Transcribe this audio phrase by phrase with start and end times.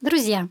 [0.00, 0.48] Друзья,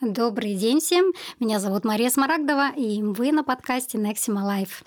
[0.00, 1.12] добрый день всем.
[1.38, 4.82] Меня зовут Мария Смарагдова, и вы на подкасте Nexima Life.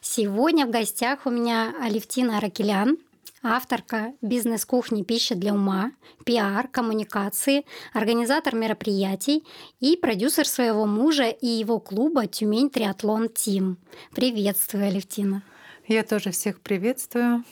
[0.00, 2.98] Сегодня в гостях у меня Алевтина Ракелян,
[3.42, 5.90] авторка бизнес-кухни «Пища для ума»,
[6.24, 9.42] пиар, коммуникации, организатор мероприятий
[9.80, 13.76] и продюсер своего мужа и его клуба «Тюмень Триатлон Тим».
[14.14, 15.42] Приветствую, Алевтина.
[15.88, 17.42] Я тоже всех приветствую.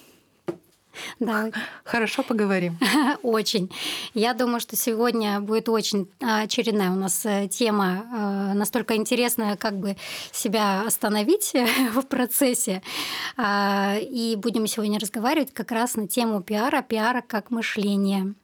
[1.18, 1.50] Да.
[1.84, 2.78] Хорошо поговорим.
[3.22, 3.70] Очень.
[4.14, 9.78] Я думаю, что сегодня будет очень очередная у нас э, тема, э, настолько интересная, как
[9.78, 9.96] бы
[10.32, 11.52] себя остановить
[11.94, 12.82] в процессе.
[13.36, 18.34] А, и будем сегодня разговаривать как раз на тему пиара, пиара как мышление.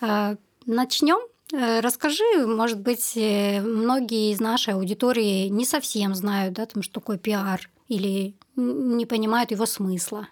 [0.00, 1.18] А, Начнем.
[1.52, 7.18] Э, расскажи, может быть, многие из нашей аудитории не совсем знают, да, там, что такое
[7.18, 10.28] пиар, или не понимают его смысла.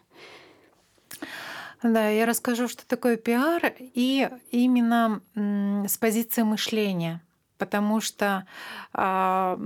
[1.83, 7.23] Да, я расскажу, что такое пиар, и именно с позиции мышления,
[7.57, 8.47] потому что
[8.93, 9.59] а,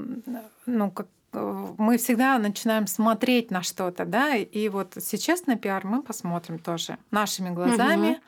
[0.67, 6.03] ну, как мы всегда начинаем смотреть на что-то, да, и вот сейчас на пиар мы
[6.03, 8.21] посмотрим тоже нашими глазами,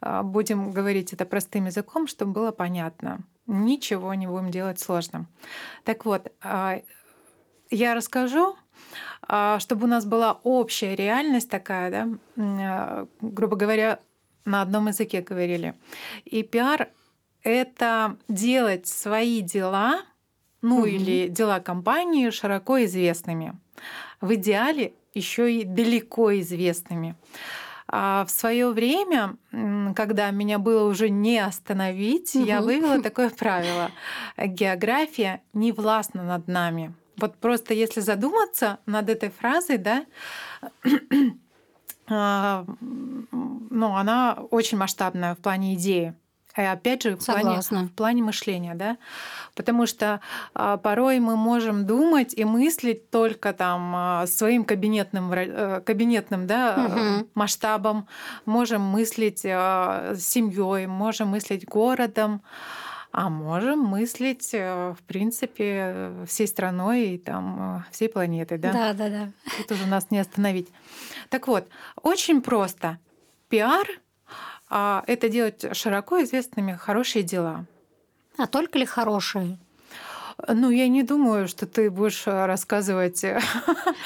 [0.00, 0.24] угу.
[0.24, 3.20] будем говорить это простым языком, чтобы было понятно.
[3.46, 5.26] Ничего не будем делать сложным.
[5.84, 6.80] Так вот, а,
[7.70, 8.56] я расскажу,
[9.58, 13.98] чтобы у нас была общая реальность такая, да, а, грубо говоря,
[14.44, 15.74] на одном языке говорили.
[16.24, 16.88] И пиар—
[17.42, 20.02] это делать свои дела,
[20.62, 20.86] ну угу.
[20.86, 23.54] или дела компании широко известными.
[24.20, 27.14] В идеале еще и далеко известными.
[27.86, 29.36] А в свое время,
[29.94, 32.44] когда меня было уже не остановить, угу.
[32.44, 33.90] я вывела такое правило:
[34.38, 36.94] география не властна над нами.
[37.16, 40.04] Вот просто если задуматься над этой фразой, да,
[42.08, 46.14] а, ну, она очень масштабная в плане идеи.
[46.56, 48.96] И опять же, в плане, в плане мышления, да,
[49.56, 50.20] потому что
[50.54, 56.76] а, порой мы можем думать и мыслить только там а, своим кабинетным, э, кабинетным да,
[56.76, 57.28] угу.
[57.34, 58.06] масштабом,
[58.46, 62.40] можем мыслить семьей, можем мыслить городом,
[63.16, 68.58] а можем мыслить, э, в принципе, всей страной и там, э, всей планетой.
[68.58, 69.08] Да, да, да.
[69.08, 69.28] да.
[69.56, 70.68] Тут уже нас не остановить.
[71.28, 71.68] Так вот,
[72.02, 72.98] очень просто.
[73.48, 73.86] Пиар
[74.68, 77.66] а, это делать широко известными хорошие дела.
[78.36, 79.58] А только ли хорошие?
[80.48, 83.38] Ну, я не думаю, что ты будешь рассказывать не,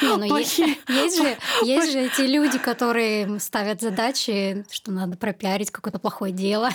[0.02, 0.76] ну, плохие.
[0.86, 6.30] Есть, есть, же, есть же эти люди, которые ставят задачи, что надо пропиарить какое-то плохое
[6.30, 6.69] дело.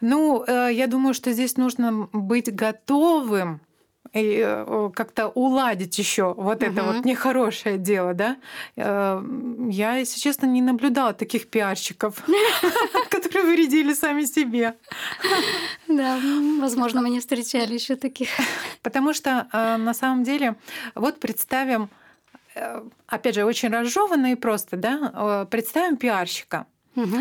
[0.00, 3.60] Ну, э, я думаю, что здесь нужно быть готовым
[4.12, 6.72] и э, как-то уладить еще вот угу.
[6.72, 8.36] это вот нехорошее дело, да.
[8.76, 9.22] Э,
[9.68, 12.22] я, если честно, не наблюдала таких пиарщиков,
[13.10, 14.76] которые вредили сами себе.
[15.86, 16.18] Да,
[16.60, 18.28] возможно, мы не встречали еще таких.
[18.82, 20.56] Потому что на самом деле,
[20.94, 21.90] вот представим,
[23.06, 26.66] опять же, очень разжеванно и просто, да, представим пиарщика.
[26.96, 27.16] Угу.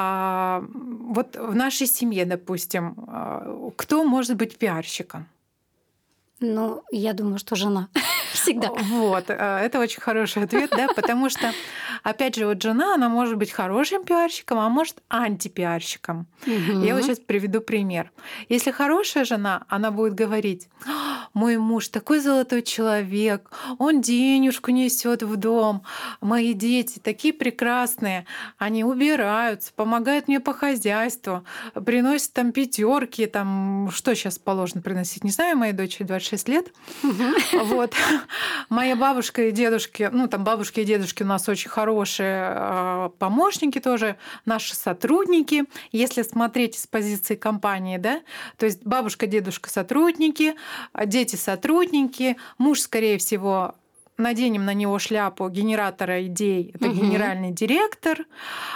[0.00, 5.26] А, вот в нашей семье, допустим, а, кто может быть пиарщиком?
[6.38, 7.88] Ну, я думаю, что жена.
[8.32, 8.68] Всегда.
[8.68, 11.52] Вот, э, это очень хороший ответ, да, потому что,
[12.04, 16.28] опять же, вот жена, она может быть хорошим пиарщиком, а может антипиарщиком.
[16.46, 16.84] Угу.
[16.84, 18.12] Я вот сейчас приведу пример.
[18.48, 20.68] Если хорошая жена, она будет говорить,
[21.34, 25.82] мой муж такой золотой человек, он денежку несет в дом,
[26.20, 28.26] мои дети такие прекрасные,
[28.58, 31.44] они убираются, помогают мне по хозяйству,
[31.84, 36.72] приносят там пятерки, там что сейчас положено приносить, не знаю, моей дочери 26 лет,
[37.52, 37.92] вот.
[38.68, 43.78] Моя бабушка и дедушки, ну там бабушки и дедушки у нас очень хорошие а, помощники
[43.80, 45.64] тоже, наши сотрудники.
[45.92, 48.20] Если смотреть с позиции компании, да,
[48.56, 50.54] то есть бабушка, дедушка сотрудники,
[51.18, 53.74] дети сотрудники, муж, скорее всего,
[54.18, 57.00] наденем на него шляпу генератора идей, это угу.
[57.00, 58.26] генеральный директор,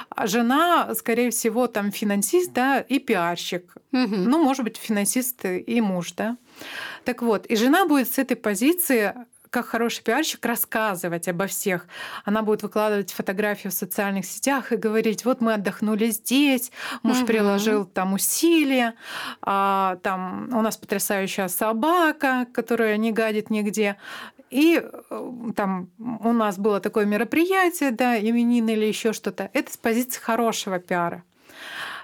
[0.09, 3.75] а жена, скорее всего, там финансист, да, и пиарщик.
[3.93, 4.17] Угу.
[4.17, 6.37] Ну, может быть, финансист и муж, да.
[7.05, 9.15] Так вот, и жена будет с этой позиции
[9.53, 11.87] как хороший пиарщик рассказывать обо всех.
[12.25, 16.73] Она будет выкладывать фотографии в социальных сетях и говорить, вот мы отдохнули здесь,
[17.03, 17.27] муж угу.
[17.27, 18.95] приложил там усилия,
[19.43, 23.99] а, там у нас потрясающая собака, которая не гадит нигде.
[24.49, 29.51] И э, там у нас было такое мероприятие, да, именины или еще что-то.
[29.53, 31.25] Это с позиции хорошего пиара.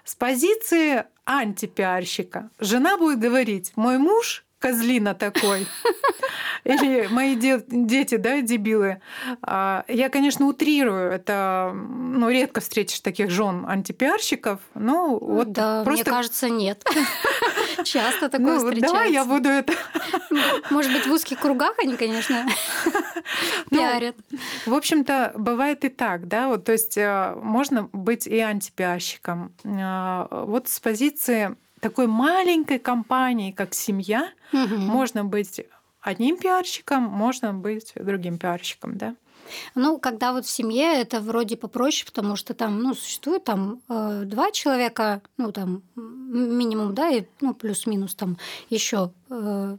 [0.04, 5.66] С позиции антипиарщика жена будет говорить, мой муж козлина такой.
[6.64, 9.00] Или мои де- дети, да, дебилы.
[9.42, 11.10] А, я, конечно, утрирую.
[11.10, 14.60] Это, ну, редко встретишь таких жен антипиарщиков.
[14.74, 16.04] Ну, вот да, просто...
[16.04, 16.84] мне кажется, нет.
[17.84, 18.92] Часто такое ну, встречается.
[18.92, 19.72] Давай я буду это...
[20.70, 22.46] Может быть, в узких кругах они, конечно,
[23.70, 24.16] Ну, пиарят.
[24.66, 29.52] В общем-то, бывает и так, да, вот, то есть э, можно быть и антипиарщиком.
[29.64, 34.80] Э, Вот с позиции такой маленькой компании, как семья, Мгм.
[34.80, 35.60] можно быть
[36.00, 39.14] одним пиарщиком, можно быть другим пиарщиком, да.
[39.74, 44.24] Ну, когда вот в семье это вроде попроще, потому что там, ну, существует там э,
[44.26, 48.36] два человека, ну, там минимум, да, и, ну, плюс-минус там
[48.68, 49.10] еще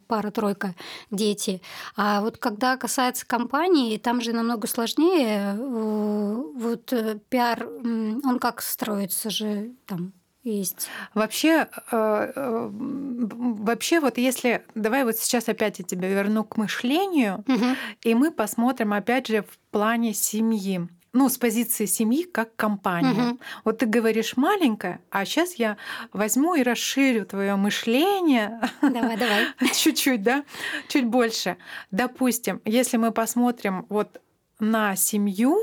[0.08, 0.74] пара-тройка
[1.12, 1.62] дети.
[1.96, 5.56] А вот когда касается компании, там же намного сложнее.
[5.56, 10.14] Э, Вот э, пиар, он как строится же там
[10.50, 10.88] есть.
[11.14, 14.64] Вообще, э, э, вообще вот если...
[14.76, 17.76] Давай вот сейчас опять я тебя верну к мышлению, Мгм.
[18.04, 20.88] и мы посмотрим опять же в плане семьи.
[21.12, 23.10] Ну, с позиции семьи как компания.
[23.10, 23.40] Мгм.
[23.66, 25.78] Вот ты говоришь маленькая, а сейчас я
[26.14, 29.48] возьму и расширю твое мышление Давай, давай.
[29.74, 30.44] чуть-чуть, да,
[30.88, 31.58] чуть больше.
[31.90, 34.22] Допустим, если мы посмотрим вот
[34.60, 35.58] на семью,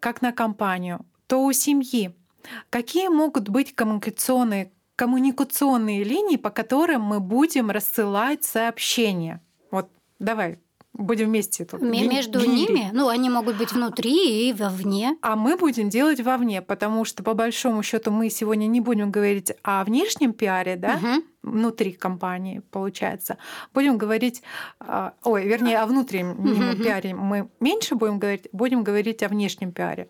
[0.00, 2.14] как на компанию, то у семьи
[2.70, 9.42] какие могут быть коммуникационные коммуникационные линии, по которым мы будем рассылать сообщения.
[9.72, 9.88] Вот
[10.20, 10.60] давай
[10.92, 11.82] будем вместе тут.
[11.82, 12.68] Между генерить.
[12.68, 15.16] ними, ну, они могут быть внутри и вовне.
[15.20, 19.52] А мы будем делать вовне, потому что по большому счету мы сегодня не будем говорить
[19.62, 21.24] о внешнем пиаре, да, Мгм.
[21.42, 23.38] внутри компании, получается.
[23.74, 24.42] Будем говорить,
[24.78, 30.08] а, ой, вернее, о внутреннем пиаре мы меньше будем говорить, будем говорить о внешнем пиаре.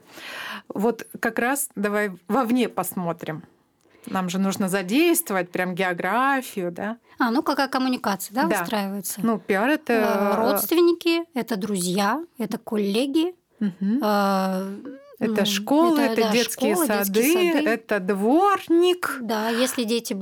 [0.68, 3.44] Вот как раз давай вовне посмотрим.
[4.06, 6.98] Нам же нужно задействовать прям географию, да.
[7.18, 8.58] А, ну какая коммуникация, да, Да.
[8.60, 9.20] выстраивается?
[9.22, 10.34] Ну, пиар Э, это...
[10.36, 13.34] Родственники, это друзья, это коллеги.
[13.60, 14.00] Мгм.
[15.24, 17.68] Это школы, это, да, детские, школы, сады, детские сады.
[17.68, 19.18] это дворник.
[19.20, 20.14] Да, если дети,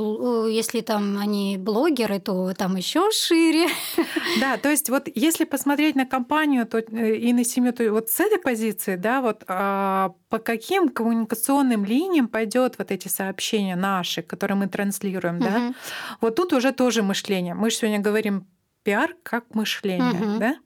[0.51, 3.67] если там они блогеры, то там еще шире.
[4.37, 8.09] Да, то есть вот если посмотреть на компанию то, э, и на семью, то вот
[8.09, 14.23] с этой позиции, да, вот а, по каким коммуникационным линиям пойдет вот эти сообщения наши,
[14.23, 15.75] которые мы транслируем, да, Мгм.
[16.21, 17.55] вот тут уже тоже мышление.
[17.55, 18.47] Мы же сегодня говорим
[18.85, 20.39] пиар как мышление, Мгм.
[20.41, 20.57] да.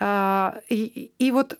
[0.00, 1.58] А, И, и вот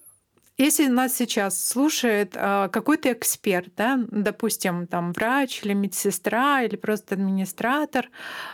[0.56, 7.14] если нас сейчас слушает а, какой-то эксперт, да, допустим, там врач или медсестра или просто
[7.14, 8.10] администратор,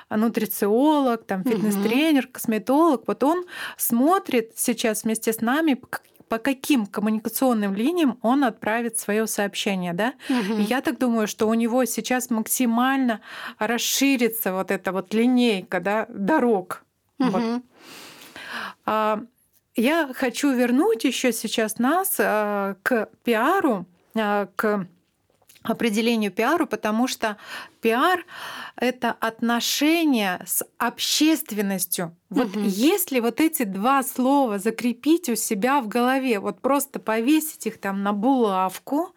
[0.09, 3.45] а, нутрициолог, там фитнес-тренер, косметолог, вот он
[3.77, 9.93] смотрит сейчас вместе с нами по как- по каким коммуникационным линиям он отправит свое сообщение,
[9.93, 10.15] да?
[10.29, 10.61] Мгм.
[10.61, 13.21] И я так думаю, что у него сейчас максимально
[13.59, 16.85] расширится вот эта вот линейка, да, дорог.
[17.19, 17.63] Вот.
[19.77, 24.87] Я хочу вернуть еще сейчас нас а, к пиару, а, к
[25.63, 27.37] определению пиару, потому что
[27.83, 28.25] пиар—
[28.77, 32.17] это отношение с общественностью.
[32.31, 32.65] Вот Мгм.
[32.67, 38.03] если вот эти два слова закрепить у себя в голове, вот просто повесить их там
[38.03, 39.15] на булавку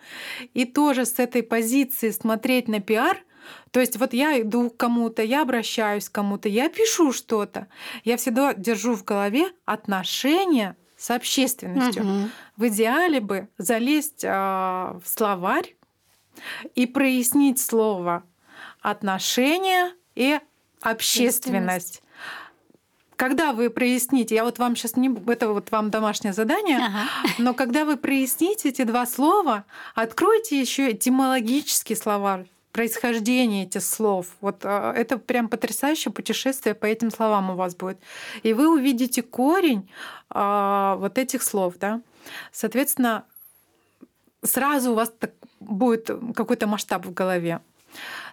[0.53, 3.17] и тоже с этой позиции смотреть на пиар,
[3.71, 7.67] то есть вот я иду к кому-то, я обращаюсь к кому-то, я пишу что-то,
[8.03, 12.03] я всегда держу в голове отношения с общественностью.
[12.03, 12.31] Мгм.
[12.55, 15.75] В идеале бы залезть а, в словарь
[16.75, 18.23] и прояснить слово
[18.81, 20.39] отношения и
[20.81, 22.01] общественность.
[23.15, 27.07] Когда вы проясните, я вот вам сейчас не это вот вам домашнее задание, Ага.
[27.37, 34.27] но когда вы проясните эти два слова, откройте еще этимологический словарь происхождение этих слов.
[34.41, 37.97] Вот а, это прям потрясающее путешествие по этим словам у вас будет.
[38.41, 39.89] И вы увидите корень
[40.29, 42.01] а, вот этих слов, да.
[42.51, 43.23] Соответственно,
[44.43, 47.61] сразу у вас так будет какой-то масштаб в голове.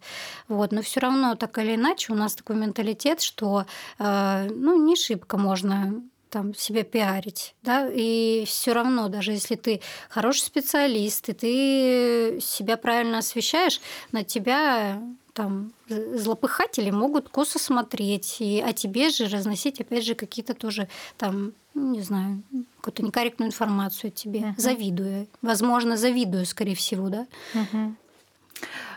[0.47, 0.71] Вот.
[0.71, 3.65] Но все равно, так или иначе, у нас такой менталитет, что
[3.97, 9.81] э, ну, не шибко можно там себя пиарить, да, и все равно, даже если ты
[10.09, 13.79] хороший специалист, и ты себя правильно освещаешь,
[14.11, 14.99] на тебя
[15.33, 20.87] там злопыхатели могут косо смотреть, и о тебе же разносить, опять же, какие-то тоже
[21.17, 22.41] там, не знаю,
[22.77, 24.53] какую-то некорректную информацию о тебе, uh-huh.
[24.57, 25.27] завидуя.
[25.43, 27.27] Возможно, завидую, скорее всего, да.
[27.53, 27.93] Uh-huh.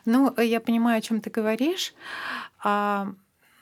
[0.06, 1.92] Ну, я понимаю, о чем ты говоришь.
[2.64, 3.12] А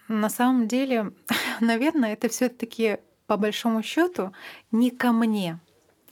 [0.06, 1.12] на самом деле,
[1.60, 4.32] наверное, это все-таки по большому счету
[4.70, 5.58] не ко мне.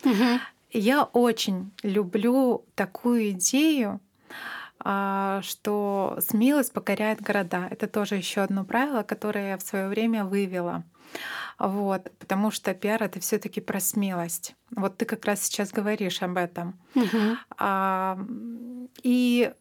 [0.04, 0.40] Угу.
[0.73, 4.00] Я очень люблю такую идею,
[4.81, 7.69] а, что смелость покоряет города.
[7.71, 10.85] Это тоже еще одно правило, которое я в свое время вывела.
[11.59, 14.57] Вот, потому что пиар это все-таки про смелость.
[14.75, 16.81] Вот ты как раз сейчас говоришь об этом.
[16.95, 17.37] Угу.
[17.59, 18.19] А,
[19.02, 19.52] и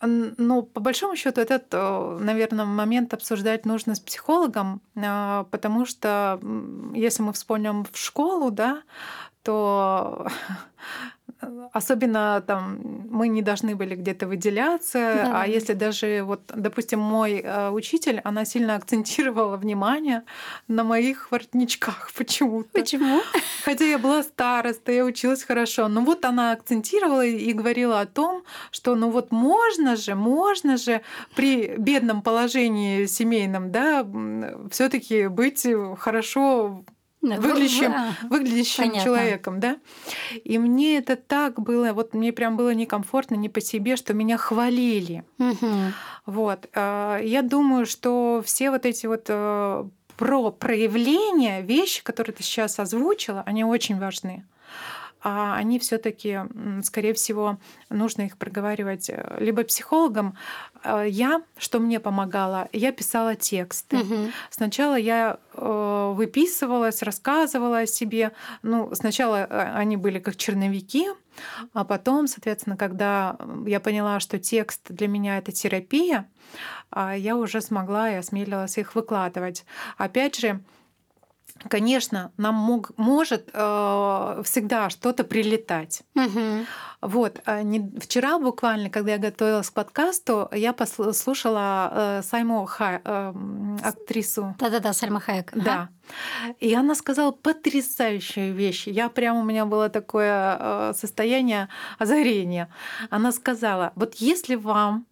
[0.00, 6.40] ну, по большому счету, этот, наверное, момент обсуждать нужно с психологом, а, потому что
[6.94, 8.82] если мы вспомним в школу, да,
[9.42, 10.28] то
[11.72, 12.80] особенно там
[13.10, 15.42] мы не должны были где-то выделяться, да.
[15.42, 20.24] а если даже вот, допустим, мой э, учитель, она сильно акцентировала внимание
[20.66, 22.68] на моих воротничках почему-то.
[22.72, 23.20] Почему?
[23.64, 28.42] Хотя я была староста, я училась хорошо, но вот она акцентировала и говорила о том,
[28.70, 31.02] что ну вот можно же, можно же
[31.34, 34.06] при бедном положении семейном, да,
[34.70, 35.66] все-таки быть
[35.98, 36.84] хорошо
[37.20, 37.92] выглядящим,
[38.28, 39.78] выглядящим человеком, да.
[40.44, 44.36] И мне это так было, вот мне прям было некомфортно, не по себе, что меня
[44.36, 45.24] хвалили.
[45.38, 45.66] Угу.
[46.26, 46.68] Вот.
[46.74, 49.84] А, я думаю, что все вот эти вот э,
[50.16, 54.44] про проявления, вещи, которые ты сейчас озвучила, они очень важны
[55.22, 56.40] а они все-таки,
[56.82, 57.58] скорее всего,
[57.90, 60.36] нужно их проговаривать э, либо психологом.
[60.82, 63.98] А, я, что мне помогало, я писала тексты.
[63.98, 64.16] Угу.
[64.50, 68.32] Сначала я э, выписывалась, рассказывала о себе.
[68.62, 71.08] Ну, сначала э, они были как черновики,
[71.72, 76.28] а потом, соответственно, когда я поняла, что текст для меня это терапия,
[76.90, 79.64] а, я уже смогла и осмелилась их выкладывать.
[79.96, 80.60] Опять же,
[81.68, 86.02] конечно, нам мог, может э, всегда что-то прилетать.
[86.14, 86.66] Угу.
[87.00, 87.40] Вот.
[87.44, 93.34] А не, вчера буквально, когда я готовилась к подкасту, я послушала э, Сайму Хай, э,
[93.82, 94.56] актрису.
[94.58, 95.52] Да-да-да, Сальма Хайек.
[95.54, 95.90] Да.
[96.58, 98.86] И она сказала потрясающую вещь.
[98.86, 102.68] Я прямо у меня было такое э, состояние озарения.
[103.10, 105.06] Она сказала: вот если вам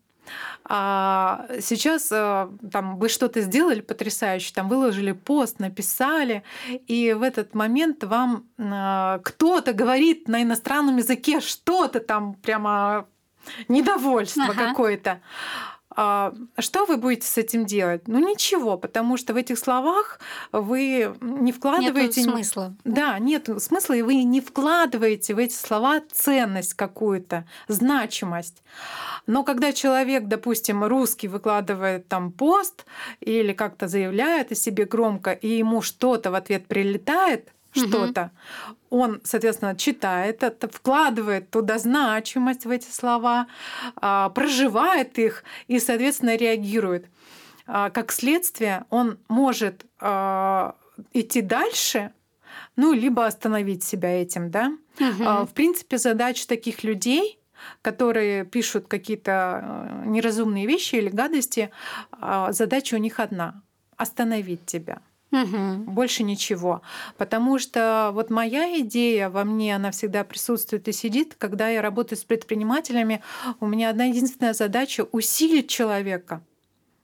[0.64, 6.42] а сейчас э, там вы что-то сделали потрясающе, там выложили пост, написали,
[6.86, 13.06] и в этот момент вам э, кто-то говорит на иностранном языке что-то там прямо
[13.68, 14.68] недовольство ага.
[14.68, 15.20] какое-то.
[15.98, 18.06] А, что вы будете с этим делать?
[18.06, 20.20] Ну ничего, потому что в этих словах
[20.52, 22.74] вы не вкладываете нет смысла.
[22.84, 28.62] Да, нет смысла, и вы не вкладываете в эти слова ценность какую-то, значимость.
[29.26, 32.84] Но когда человек, допустим, русский выкладывает там пост
[33.20, 38.30] или как-то заявляет о себе громко, и ему что-то в ответ прилетает, что-то,
[38.90, 43.46] он, соответственно, читает это, вкладывает туда значимость в эти слова,
[43.96, 47.06] а, проживает их и, соответственно, реагирует.
[47.66, 50.76] А, как следствие, он может а,
[51.12, 52.12] идти дальше,
[52.76, 54.76] ну, либо остановить себя этим, да.
[54.98, 55.46] Угу.
[55.46, 57.38] В принципе, задача таких людей
[57.80, 61.70] которые пишут какие-то неразумные вещи или гадости,
[62.50, 63.62] задача у них одна—
[63.96, 65.00] остановить тебя.
[65.32, 65.90] Угу.
[65.90, 66.82] Больше ничего.
[67.16, 71.34] Потому что вот моя идея во мне, она всегда присутствует и сидит.
[71.36, 73.22] Когда я работаю с предпринимателями,
[73.60, 76.42] у меня одна единственная задача— усилить человека.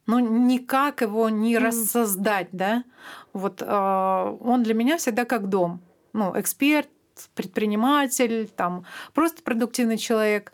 [0.07, 1.59] Ну, никак его не mm.
[1.59, 2.85] рассоздать, да.
[3.33, 5.81] Вот э, он для меня всегда как дом.
[6.13, 6.89] Ну, эксперт,
[7.35, 10.53] предприниматель, там, просто продуктивный человек.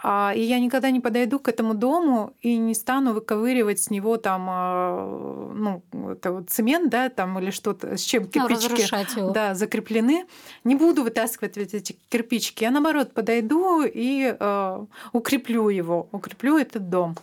[0.00, 4.16] А, и я никогда не подойду к этому дому и не стану выковыривать с него
[4.16, 9.54] там, а, ну, это вот цемент, да, там или что-то, с чем ну, кирпичики да,
[9.54, 10.26] закреплены.
[10.62, 12.62] Не буду вытаскивать эти кирпичики.
[12.62, 17.16] Я наоборот подойду и э, укреплю его, укреплю этот дом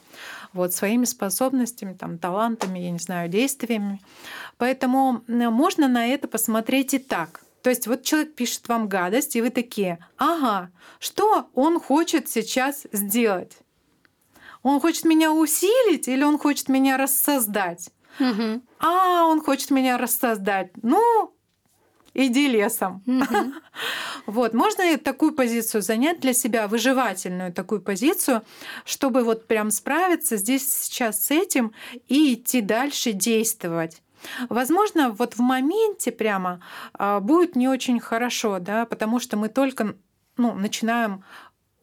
[0.52, 4.02] вот, своими способностями, там, талантами, я не знаю, действиями.
[4.58, 7.45] Поэтому можно на это посмотреть и так.
[7.66, 10.70] То есть вот человек пишет вам гадость, и вы такие, ага,
[11.00, 13.58] что он хочет сейчас сделать?
[14.62, 17.90] Он хочет меня усилить или он хочет меня рассоздать?
[18.20, 18.62] Угу.
[18.82, 20.74] А, он хочет меня рассоздать.
[20.84, 21.34] Ну,
[22.14, 23.02] иди лесом.
[23.08, 23.54] Угу.
[24.28, 28.44] вот, можно такую позицию занять для себя, выживательную такую позицию,
[28.86, 31.74] чтобы вот прям справиться здесь сейчас с этим
[32.08, 34.04] и идти дальше действовать.
[34.50, 36.62] Возможно, вот в моменте прямо
[36.94, 39.96] а, будет не очень хорошо, да, потому что мы только
[40.38, 41.24] ну, начинаем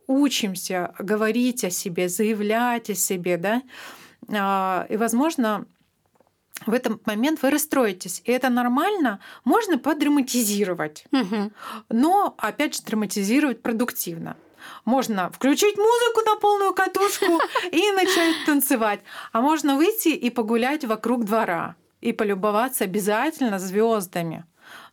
[0.07, 3.63] учимся говорить о себе, заявлять о себе, да,
[4.29, 5.67] а, и, возможно,
[6.67, 8.23] в этот момент вы расстроитесь.
[8.25, 9.21] И это нормально.
[9.45, 11.05] Можно подраматизировать.
[11.11, 11.53] Угу.
[11.91, 14.37] Но, опять же, драматизировать продуктивно.
[14.85, 17.41] Можно включить музыку на полную катушку
[17.73, 19.01] и начать танцевать.
[19.33, 24.45] А можно выйти и погулять вокруг двора и полюбоваться обязательно звездами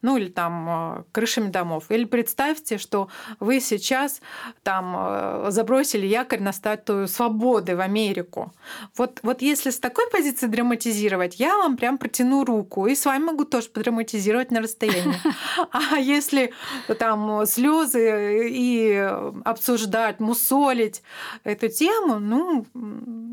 [0.01, 1.85] ну или там э, крышами домов.
[1.89, 4.21] Или представьте, что вы сейчас
[4.63, 8.53] там э, забросили якорь на статую свободы в Америку.
[8.95, 13.25] Вот, вот если с такой позиции драматизировать, я вам прям протяну руку и с вами
[13.25, 15.19] могу тоже подраматизировать на расстоянии.
[15.71, 16.53] А если
[16.99, 18.95] там слезы и
[19.45, 21.01] обсуждать, мусолить
[21.43, 22.65] эту тему, ну,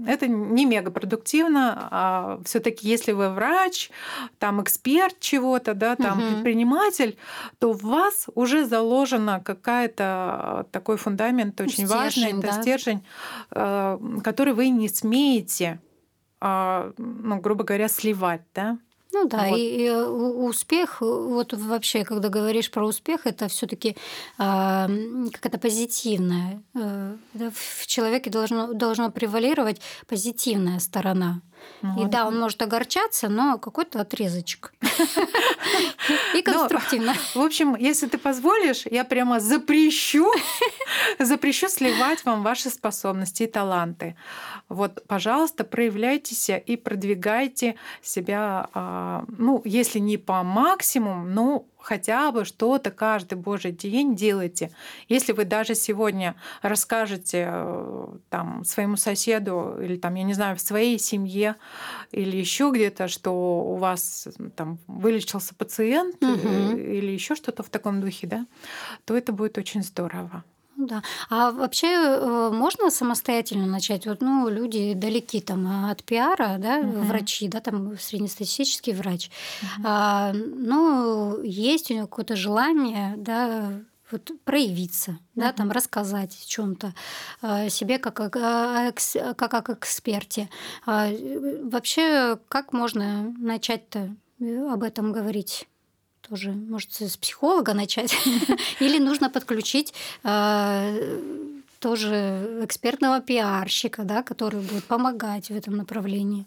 [0.06, 1.88] это не мега продуктивно.
[1.90, 3.90] А все-таки, если вы врач,
[4.38, 7.16] там эксперт чего-то, да, там предприниматель, предприниматель,
[7.58, 12.48] то в вас уже заложена какая-то э, такой фундамент очень стержень, важный, да?
[12.48, 13.04] это стержень,
[13.50, 15.80] э, который вы не смеете,
[16.40, 18.78] а, ну, грубо говоря, сливать, да?
[19.12, 19.58] Ну да, вот.
[19.58, 23.94] и, и успех, вот вообще, когда говоришь про успех, это все-таки э,
[24.38, 24.88] а,
[25.32, 26.62] какая-то позитивная.
[26.74, 31.40] Э, в человеке должно, должно превалировать позитивная сторона.
[31.82, 34.72] Ну, и да, он может огорчаться, но какой-то отрезочек.
[36.34, 37.14] И конструктивно.
[37.34, 40.30] В общем, если ты позволишь, я прямо запрещу,
[41.18, 44.16] запрещу сливать вам ваши способности и таланты.
[44.68, 52.44] Вот, пожалуйста, проявляйтесь и продвигайте себя, а, ну, если не по максимуму, но хотя бы
[52.44, 54.70] что-то каждый божий день делайте.
[55.08, 60.60] Если вы даже сегодня расскажете э, там, своему соседу или там, я не знаю, в
[60.60, 61.54] своей семье
[62.10, 66.76] или еще где-то, что у вас там вылечился пациент угу.
[66.76, 68.46] или еще что-то в таком духе, да,
[69.04, 70.42] то это будет очень здорово.
[70.76, 71.02] Ну да.
[71.30, 74.06] А вообще э, можно самостоятельно начать?
[74.06, 77.00] Вот, ну, люди далеки там от пиара, да, угу.
[77.00, 79.30] врачи, да, там среднестатистический врач.
[79.62, 79.82] Угу.
[79.84, 83.72] А, ну, есть у него какое-то желание, да,
[84.10, 86.94] вот проявиться, uh да, там рассказать о чем-то
[87.42, 88.92] а, себе как о,
[89.34, 90.48] как о эксперте.
[90.84, 91.08] А,
[91.62, 95.66] вообще, как можно начать-то э, об этом говорить?
[96.28, 98.16] Тоже, может, с психолога начать,
[98.80, 101.20] или нужно подключить э,
[101.78, 106.46] тоже экспертного пиарщика, да, который будет помогать в этом направлении.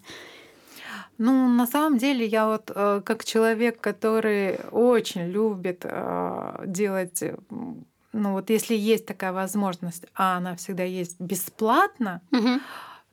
[1.17, 7.23] Ну, на самом деле, я вот э, как человек, который очень любит э, делать,
[8.13, 12.59] ну вот если есть такая возможность, а она всегда есть бесплатно, угу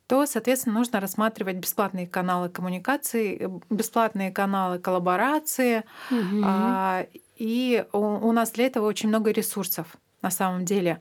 [0.07, 5.85] то, соответственно, нужно рассматривать бесплатные каналы коммуникации, э, бесплатные каналы коллаборации.
[6.11, 6.47] Угу.
[7.37, 11.01] И у нас для этого очень много ресурсов на самом деле.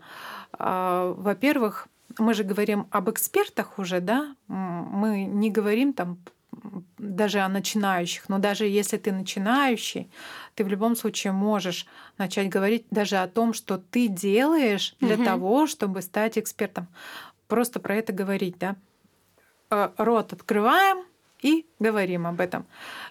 [0.53, 1.87] А, во-первых,
[2.19, 6.17] мы же говорим об экспертах уже, да, мы не говорим там
[6.97, 10.09] даже о начинающих, но даже если ты начинающий,
[10.55, 11.85] ты в любом случае можешь
[12.17, 15.25] начать говорить даже о том, что ты делаешь для угу.
[15.25, 16.87] того, чтобы стать экспертом.
[17.47, 18.75] Просто про это говорить, да.
[19.71, 21.05] Э, рот открываем
[21.41, 22.65] и говорим об этом.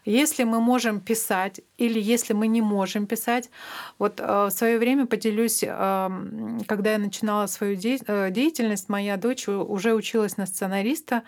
[0.04, 3.50] Если мы можем писать или если мы не можем писать,
[3.98, 9.48] вот э, в свое время поделюсь, эм, когда я начинала свою э, деятельность, моя дочь
[9.48, 11.22] уже училась на сценариста,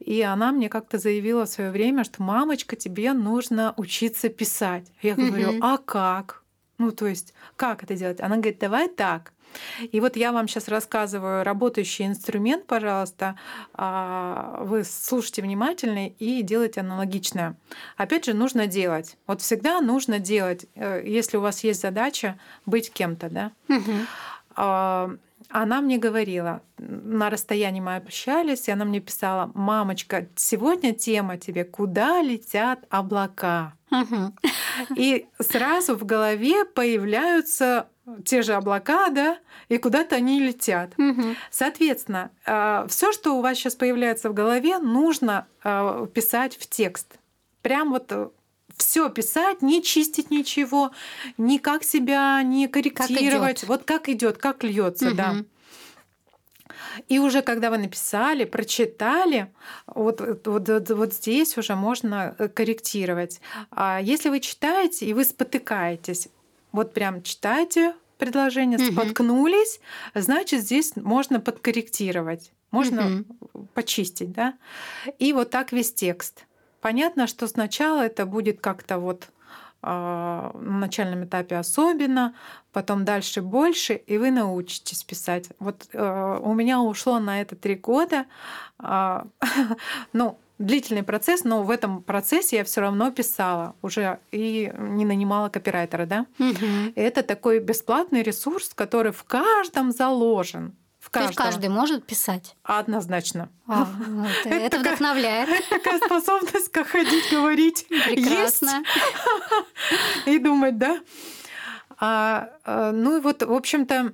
[0.00, 4.86] и она мне как-то заявила в свое время, что мамочка, тебе нужно учиться писать.
[5.02, 6.44] Я говорю, а как?
[6.78, 8.20] Ну, то есть, как это делать?
[8.20, 9.32] Она говорит, давай так.
[9.92, 13.36] И вот я вам сейчас рассказываю работающий инструмент, пожалуйста.
[13.74, 17.56] А, вы слушайте внимательно и делайте аналогичное.
[17.96, 19.16] Опять же, нужно делать.
[19.26, 23.52] Вот всегда нужно делать, э, если у вас есть задача быть кем-то, да.
[23.68, 25.18] Угу
[25.50, 31.64] она мне говорила, на расстоянии мы общались, и она мне писала, мамочка, сегодня тема тебе,
[31.64, 33.74] куда летят облака.
[34.94, 37.88] И сразу в голове появляются
[38.24, 40.94] те же облака, да, и куда-то они летят.
[41.50, 47.18] Соответственно, а, все, что у вас сейчас появляется в голове, нужно а, писать в текст.
[47.62, 48.28] Прям вот э,
[48.76, 50.92] все писать, не чистить ничего,
[51.36, 53.60] никак себя не корректировать.
[53.60, 55.16] Как вот как идет, как льется, угу.
[55.16, 55.34] да.
[57.08, 59.52] И уже когда вы написали, прочитали,
[59.86, 63.40] вот, вот, вот, вот здесь уже можно э, корректировать.
[63.70, 66.28] А если вы читаете и вы спотыкаетесь,
[66.78, 68.92] вот прям читайте предложение, угу.
[68.92, 69.80] споткнулись,
[70.14, 73.68] значит, здесь можно подкорректировать, можно угу.
[73.74, 74.54] почистить, да.
[75.18, 76.46] И вот так весь текст.
[76.80, 79.28] Понятно, что сначала это будет как-то вот
[79.82, 82.36] а, на начальном этапе особенно,
[82.72, 85.50] потом дальше больше, и вы научитесь писать.
[85.58, 88.26] Вот э, у меня ушло на это три года.
[88.80, 89.22] Э,
[90.12, 95.48] ну, длительный процесс, но в этом процессе я все равно писала уже и не нанимала
[95.48, 96.26] копирайтера, да.
[96.38, 96.92] Угу.
[96.96, 100.74] Это такой бесплатный ресурс, который в каждом заложен.
[100.98, 101.34] В каждом.
[101.34, 102.56] То есть каждый может писать?
[102.64, 103.48] Однозначно.
[103.66, 105.48] А, вот, это, это вдохновляет.
[105.70, 107.86] Такая способность как ходить, говорить.
[107.88, 108.82] Прекрасно.
[108.84, 110.26] Есть.
[110.26, 111.00] И думать, да.
[112.00, 114.12] А, а, ну и вот, в общем-то,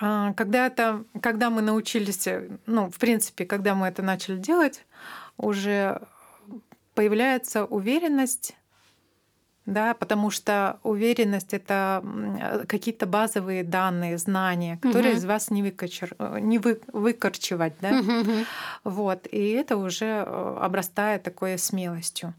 [0.00, 2.28] а, когда, это, когда мы научились,
[2.66, 4.84] ну, в принципе, когда мы это начали делать,
[5.36, 6.00] уже
[6.94, 8.56] появляется уверенность
[9.66, 12.02] да, потому что уверенность это
[12.68, 15.18] какие-то базовые данные, знания, которые угу.
[15.18, 16.14] из вас не, выкачер...
[16.40, 16.80] не вы...
[16.92, 18.44] выкорчевать, да, угу.
[18.84, 22.32] вот, и это уже э, обрастает такой смелостью.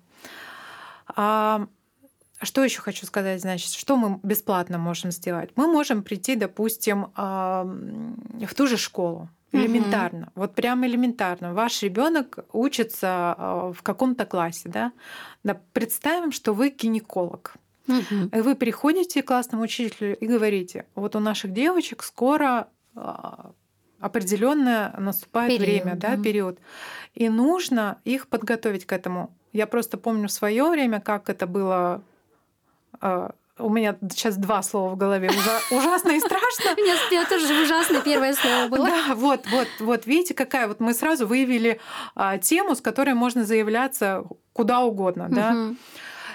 [1.16, 1.68] А
[2.42, 5.50] что еще хочу сказать, значит, что мы бесплатно можем сделать?
[5.56, 10.24] Мы можем прийти, допустим, в ту же школу, Элементарно.
[10.24, 10.32] Угу.
[10.36, 11.54] Вот прям элементарно.
[11.54, 13.08] Ваш ребенок учится
[13.38, 14.92] а, в каком-то классе, да?
[15.44, 15.60] да?
[15.74, 17.56] Представим, что вы гинеколог.
[17.88, 18.38] Угу.
[18.38, 23.52] И вы приходите к классному учителю и говорите: вот у наших девочек скоро а,
[24.00, 26.60] определенное наступает период, время, да, период.
[27.16, 29.34] И нужно их подготовить к этому.
[29.54, 32.04] Я просто помню в свое время, как это было
[33.00, 35.30] а, у меня сейчас два слова в голове.
[35.72, 36.74] Ужасно и страшно.
[36.78, 38.88] У меня тоже ужасное первое слово было.
[38.88, 40.06] Да, вот, вот, вот.
[40.06, 41.80] Видите, какая вот мы сразу выявили
[42.16, 45.76] а, тему, с которой можно заявляться куда угодно, да.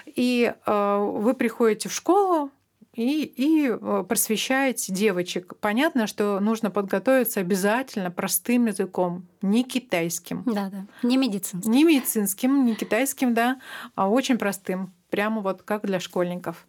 [0.06, 2.50] И а, вы приходите в школу,
[2.94, 5.54] и, и а, просвещаете девочек.
[5.60, 10.42] Понятно, что нужно подготовиться обязательно простым языком, не китайским.
[10.46, 10.86] Да, да.
[11.02, 11.70] Не медицинским.
[11.70, 13.60] Не медицинским, не китайским, да,
[13.94, 16.66] а очень простым прямо вот как для школьников.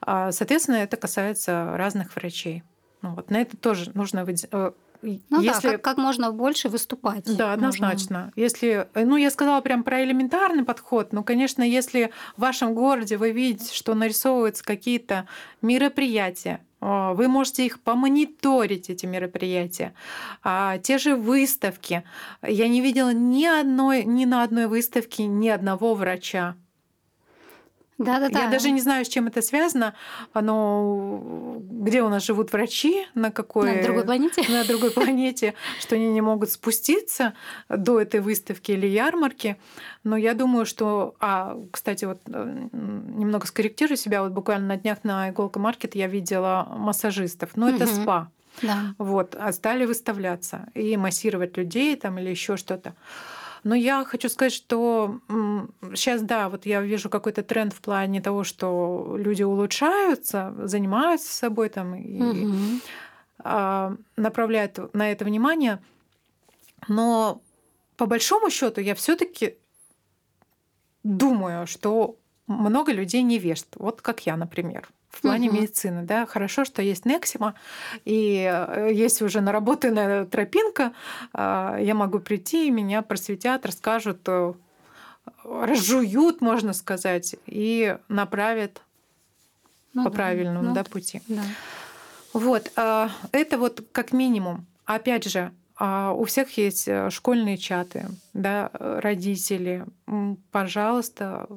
[0.00, 2.62] А, соответственно, это касается разных врачей.
[3.02, 4.70] Ну, вот на это тоже нужно э,
[5.02, 5.66] ну если...
[5.66, 7.24] да, как, как можно больше выступать.
[7.36, 8.26] Да, однозначно.
[8.26, 8.32] Нужно.
[8.36, 13.32] Если, ну, я сказала прям про элементарный подход, но, конечно, если в вашем городе вы
[13.32, 15.26] видите, что нарисовываются какие-то
[15.60, 19.92] мероприятия, а, вы можете их помониторить, эти мероприятия.
[20.44, 22.04] А, те же выставки.
[22.46, 26.54] Я не видела ни, одной, ни на одной выставке ни одного врача.
[27.98, 28.44] Да, да, да.
[28.44, 29.94] Я даже не знаю, с чем это связано.
[30.32, 35.96] Оно где у нас живут врачи, на какой на другой планете, на другой планете, что
[35.96, 37.34] они не могут спуститься
[37.68, 39.56] до этой выставки или ярмарки.
[40.04, 44.22] Но я думаю, что, а, кстати, вот э, немного скорректирую себя.
[44.22, 47.50] Вот буквально на днях на иголка маркет я видела массажистов.
[47.56, 48.30] Но ну, это спа.
[48.60, 48.94] Да.
[48.98, 52.94] Вот, а стали выставляться и массировать людей там или еще что-то.
[53.64, 55.20] Но я хочу сказать, что
[55.94, 61.68] сейчас, да, вот я вижу какой-то тренд в плане того, что люди улучшаются, занимаются собой
[61.68, 63.98] там и угу.
[64.16, 65.80] направляют на это внимание.
[66.88, 67.40] Но
[67.96, 69.58] по большому счету я все-таки
[71.04, 72.16] думаю, что
[72.48, 73.68] много людей невежд.
[73.76, 75.58] Вот как я, например в плане угу.
[75.58, 76.02] медицины.
[76.02, 76.26] Да?
[76.26, 77.54] Хорошо, что есть Нексима,
[78.04, 80.92] и э, есть уже наработанная тропинка.
[81.32, 84.54] А, я могу прийти, и меня просветят, расскажут, э,
[85.44, 88.80] разжуют, можно сказать, и направят
[89.92, 91.20] ну, по да, правильному ну, да, пути.
[91.28, 91.42] Да.
[92.32, 94.66] Вот, а, это вот как минимум.
[94.86, 99.84] Опять же, а, у всех есть э, школьные чаты, да, родители.
[100.50, 101.48] Пожалуйста,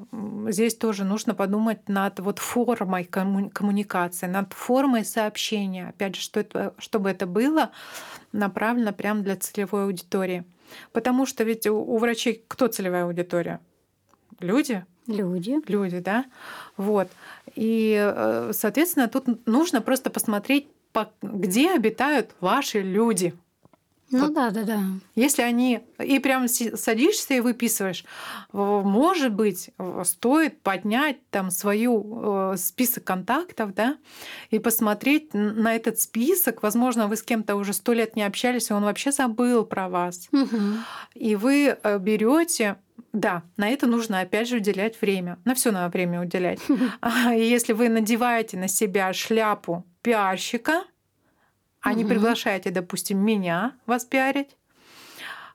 [0.47, 5.89] здесь тоже нужно подумать над вот формой коммуникации, над формой сообщения.
[5.89, 7.71] Опять же, что это, чтобы это было
[8.31, 10.45] направлено прямо для целевой аудитории.
[10.91, 13.59] Потому что ведь у врачей кто целевая аудитория?
[14.39, 14.85] Люди.
[15.07, 15.59] Люди.
[15.67, 16.25] Люди, да.
[16.77, 17.09] Вот.
[17.53, 20.67] И, э, соответственно, тут нужно просто посмотреть,
[21.21, 23.33] где обитают ваши люди.
[24.11, 24.33] Ну вот.
[24.33, 24.79] да, да, да.
[25.15, 28.05] Если они и прям садишься и выписываешь,
[28.51, 29.71] может быть,
[30.03, 33.97] стоит поднять там свою э, список контактов, да,
[34.51, 36.61] и посмотреть на этот список.
[36.61, 40.29] Возможно, вы с кем-то уже сто лет не общались, и он вообще забыл про вас.
[40.31, 40.57] Угу.
[41.15, 42.77] И вы э, берете
[43.15, 45.39] да, на это нужно опять же уделять время.
[45.45, 46.59] На все надо время уделять.
[47.01, 50.83] А если вы надеваете на себя шляпу пиарщика,
[51.85, 54.57] а не приглашаете, допустим, меня вас пиарить,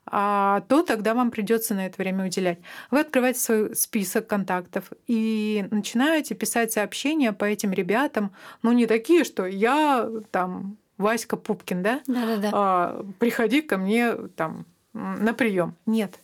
[0.05, 2.59] а, то тогда вам придется на это время уделять.
[2.89, 8.31] Вы открываете свой список контактов и начинаете писать сообщения по этим ребятам,
[8.63, 12.01] ну не такие, что я там Васька Пупкин, да?
[12.07, 12.49] Да-да-да.
[12.53, 15.75] А, приходи ко мне там на прием.
[15.85, 16.19] Нет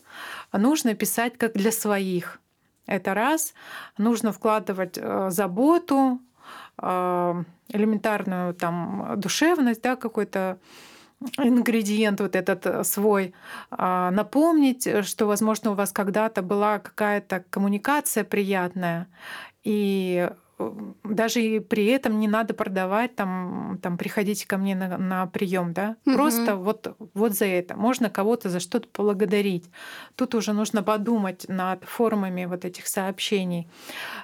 [0.54, 2.40] нужно писать как для своих.
[2.86, 3.54] Это раз.
[3.98, 6.20] Нужно вкладывать э, заботу,
[6.80, 10.60] элементарную там душевность, да, какой-то
[11.38, 13.34] ингредиент вот этот э, свой,
[13.72, 19.08] а, напомнить, что, возможно, у вас когда-то была какая-то коммуникация приятная,
[19.64, 20.30] и
[21.04, 25.74] даже и при этом не надо продавать, там, там приходите ко мне на, на прием,
[25.74, 25.96] да.
[26.06, 26.16] Угу.
[26.16, 27.76] Просто вот, вот за это.
[27.76, 29.70] Можно кого-то за что-то поблагодарить.
[30.16, 33.70] Тут уже нужно подумать над формами вот этих сообщений.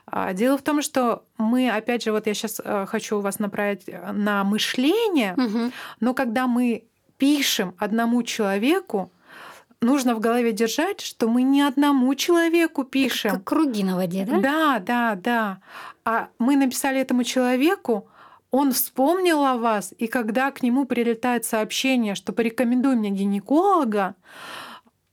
[0.07, 3.87] А, дело в том, что мы, опять же, вот я сейчас э, хочу вас направить
[4.11, 5.71] на мышление, угу.
[5.99, 6.85] но когда мы
[7.17, 9.11] пишем одному человеку,
[9.83, 13.31] нужно в голове держать, что мы не одному человеку пишем.
[13.31, 14.39] Как круги на воде, да?
[14.39, 15.59] Да, да, да.
[16.05, 18.07] А мы написали этому человеку,
[18.51, 24.15] он вспомнил о вас, и когда к нему прилетает сообщение, что порекомендуй мне гинеколога,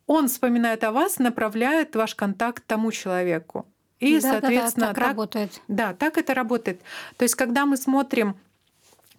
[0.06, 3.66] он вспоминает о вас, направляет ваш контакт тому человеку.
[3.98, 5.62] И, да, соответственно, да, да, так, так работает.
[5.68, 6.80] Да, так это работает.
[7.16, 8.36] То есть, когда мы смотрим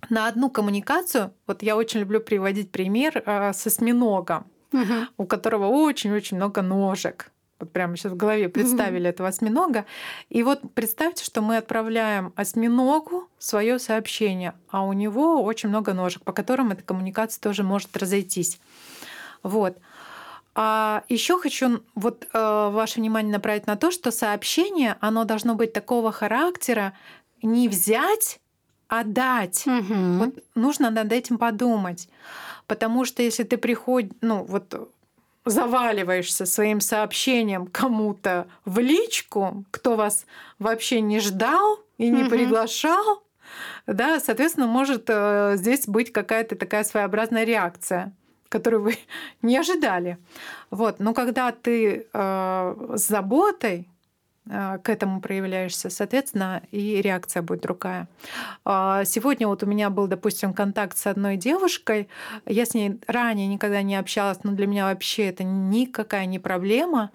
[0.09, 5.07] на одну коммуникацию, вот я очень люблю приводить пример э, с осьминогом угу.
[5.17, 7.31] у которого очень-очень много ножек.
[7.59, 9.85] Вот прямо сейчас в голове представили этого осьминога.
[10.29, 16.23] И вот представьте, что мы отправляем осьминогу свое сообщение, а у него очень много ножек,
[16.23, 18.59] по которым эта коммуникация тоже может разойтись.
[19.43, 19.77] Вот.
[20.53, 25.71] А еще хочу вот э, ваше внимание направить на то, что сообщение, оно должно быть
[25.71, 26.93] такого характера,
[27.41, 28.39] не взять,
[28.87, 29.65] а дать.
[29.65, 29.93] Угу.
[30.17, 32.09] Вот нужно над этим подумать.
[32.71, 34.89] Потому что если ты приходишь, ну вот
[35.43, 40.25] заваливаешься своим сообщением кому-то в личку, кто вас
[40.57, 43.23] вообще не ждал и не mm приглашал,
[43.87, 48.13] да, соответственно, может э, здесь быть какая-то такая своеобразная реакция
[48.47, 48.97] которую вы
[49.41, 50.17] не ожидали.
[50.69, 50.99] Вот.
[50.99, 53.89] Но когда ты э, с заботой
[54.51, 58.09] к этому проявляешься, соответственно, и реакция будет другая.
[58.65, 62.09] А, сегодня вот у меня был, допустим, контакт с одной девушкой.
[62.45, 67.11] Я с ней ранее никогда не общалась, но для меня вообще это никакая не проблема.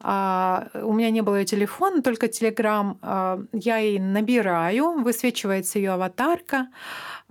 [0.00, 2.98] А, у меня не было ее телефона, только Телеграм.
[3.02, 6.68] А, я ей набираю, высвечивается ее аватарка.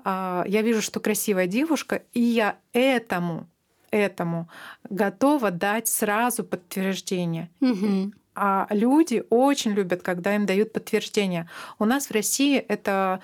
[0.06, 3.48] Я вижу, что красивая девушка, и я этому
[3.92, 4.50] этому
[4.90, 7.50] готова дать сразу подтверждение.
[7.62, 8.12] Угу.
[8.36, 11.48] А люди очень любят, когда им дают подтверждение.
[11.80, 13.20] У нас в России это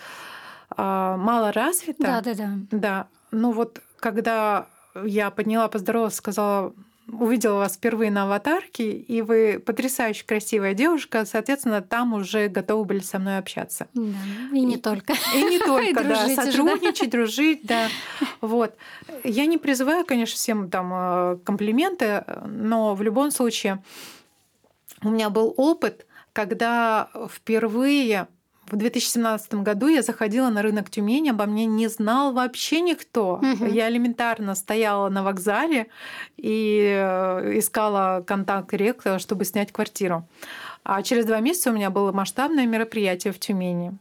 [0.71, 2.03] а, мало развито.
[2.03, 2.49] Да, да, да.
[2.71, 3.07] Да.
[3.31, 4.67] Ну вот когда
[5.03, 6.73] я подняла, поздоровалась, сказала,
[7.11, 12.99] увидела вас впервые на аватарке, и вы потрясающе красивая девушка, соответственно, там уже готовы были
[12.99, 13.87] со мной общаться.
[13.93, 14.01] Да,
[14.53, 15.13] и не только.
[15.35, 17.87] И не только, да, сотрудничать, дружить, да.
[18.41, 18.75] Вот.
[19.23, 23.81] Я не призываю, конечно, всем там э, комплименты, но в любом случае
[25.03, 28.27] у меня был опыт, когда впервые
[28.71, 33.41] в 2017 году я заходила на рынок Тюмени, обо мне не знал вообще никто.
[33.41, 33.65] Угу.
[33.65, 35.87] Я элементарно стояла на вокзале
[36.37, 40.27] и э, искала контакт ректора, чтобы снять квартиру.
[40.83, 43.97] А через два месяца у меня было масштабное мероприятие в Тюмени.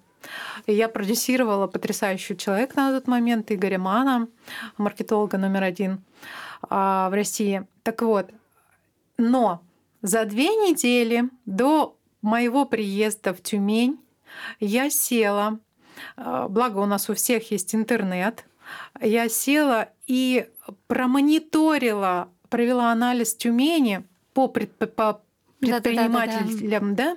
[0.66, 4.28] И я продюсировала потрясающего человека на тот момент, Игоря Мана,
[4.76, 6.02] маркетолога номер один
[6.68, 7.64] а, в России.
[7.82, 8.30] Так вот,
[9.16, 9.62] но
[10.02, 13.98] за две недели до моего приезда в Тюмень
[14.60, 15.58] я села,
[16.16, 18.44] а, благо у нас у всех есть интернет,
[19.00, 20.48] я села и
[20.86, 24.94] промониторила, провела анализ Тюмени по, предп...
[24.94, 25.20] по
[25.60, 27.16] предпринимателям, да, да, да,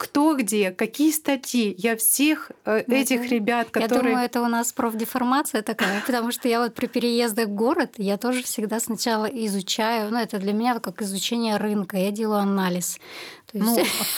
[0.00, 1.74] кто где, какие статьи.
[1.76, 3.98] Я всех э, этих ребят, которые...
[3.98, 7.90] Я думаю, это у нас профдеформация такая, потому что я вот при переездах в город,
[7.98, 12.98] я тоже всегда сначала изучаю, ну это для меня как изучение рынка, я делаю анализ.
[13.52, 13.64] Есть...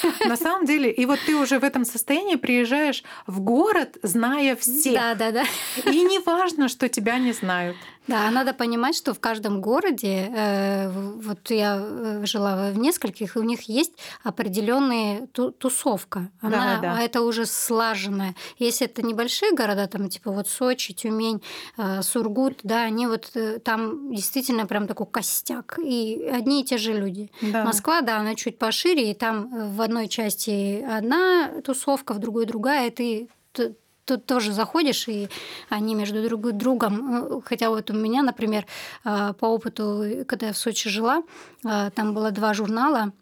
[0.02, 4.56] Ну, на самом деле, и вот ты уже в этом состоянии приезжаешь в город, зная
[4.56, 4.94] всех.
[4.94, 5.44] Да, да, да.
[5.90, 7.76] И не важно, что тебя не знают.
[8.08, 13.38] Да, надо понимать, что в каждом городе, э, вот я э, жила в нескольких, и
[13.38, 13.92] у них есть
[14.24, 16.28] определенная тусовка.
[16.40, 16.96] Она, да, да.
[16.96, 18.34] А это уже слаженная.
[18.58, 21.42] Если это небольшие города, там типа вот Сочи, Тюмень,
[21.78, 23.32] э, Сургут, да, они вот
[23.64, 25.78] там действительно прям такой костяк.
[25.78, 27.30] И одни и те же люди.
[27.40, 27.64] Да.
[27.64, 32.88] Москва, да, она чуть пошире, и там в одной части одна тусовка, в другой другая,
[32.88, 35.28] и ты тут тоже заходишь, и
[35.68, 38.66] они между друг другом, э, хотя вот у меня, например,
[39.04, 41.22] э, по опыту, когда я в Сочи жила,
[41.64, 43.12] э, там было два журнала,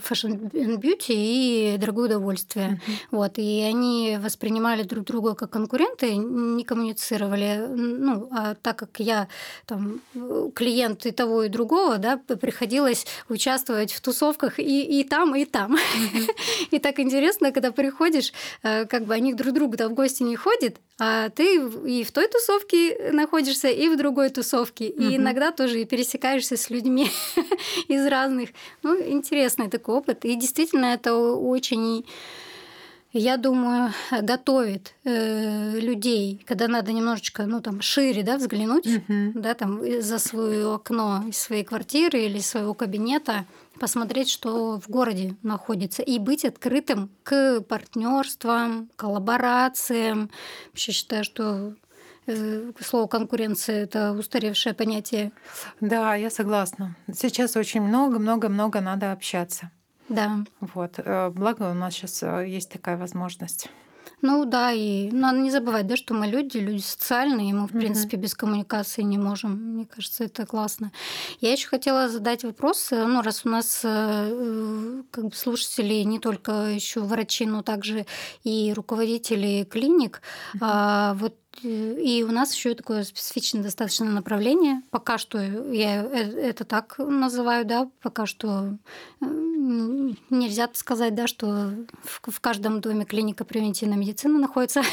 [0.00, 2.80] Fashion and Beauty и Дорогое удовольствие.
[2.86, 2.92] Uh-huh.
[3.12, 7.66] Вот, и они воспринимали друг друга как конкуренты, не коммуницировали.
[7.68, 9.28] Ну, а так как я
[9.66, 10.00] там
[10.54, 15.76] клиент и того, и другого, да, приходилось участвовать в тусовках и, и там, и там.
[15.76, 16.30] Uh-huh.
[16.72, 20.76] и так интересно, когда приходишь, э, как бы они друг другу в гости не ходят,
[20.98, 24.88] а ты и в той тусовке находишься, и в другой тусовке.
[24.88, 27.10] И иногда тоже и пересекаешься с людьми
[27.88, 28.50] из разных.
[28.82, 30.24] Ну, интересный такой опыт.
[30.24, 32.06] И действительно, это очень
[33.18, 39.32] я думаю, готовит э, людей, когда надо немножечко, ну там шире, да, взглянуть, uh-huh.
[39.34, 43.46] да, там за свое окно из своей квартиры или своего кабинета,
[43.78, 50.30] посмотреть, что в городе находится, и быть открытым к партнерствам, коллаборациям.
[50.72, 51.74] Вообще считаю, что
[52.26, 55.32] Э, слово конкуренция это устаревшее понятие.
[55.80, 56.96] Да, я согласна.
[57.12, 59.70] Сейчас очень много-много-много надо общаться.
[60.08, 60.38] Да.
[60.60, 60.94] Вот.
[60.98, 63.68] Э, благо у нас сейчас э, есть такая возможность.
[64.22, 67.72] Ну да, и надо не забывать, да, что мы люди, люди социальные, и мы, в
[67.72, 69.52] принципе, без коммуникации не можем.
[69.52, 70.90] Мне кажется, это классно.
[71.40, 77.00] Я еще хотела задать вопрос, ну, раз у нас как бы слушатели не только еще
[77.00, 78.06] врачи, но также
[78.42, 80.22] и руководители клиник,
[80.54, 81.14] mm-hmm.
[81.14, 84.82] вот и у нас еще такое специфичное достаточно направление.
[84.90, 88.76] Пока что я э, это так называю, да, пока что
[89.20, 91.70] нельзя сказать, да, что
[92.02, 94.82] в каждом доме клиника превентивной медицины находится.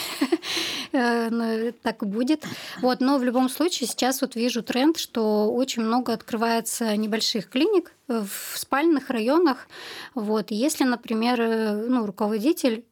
[0.95, 2.45] Э, так и будет.
[2.79, 7.93] Вот, но в любом случае сейчас вот вижу тренд, что очень много открывается небольших клиник
[8.07, 9.67] в спальных районах.
[10.13, 12.85] Вот, если, например, э, ну, руководитель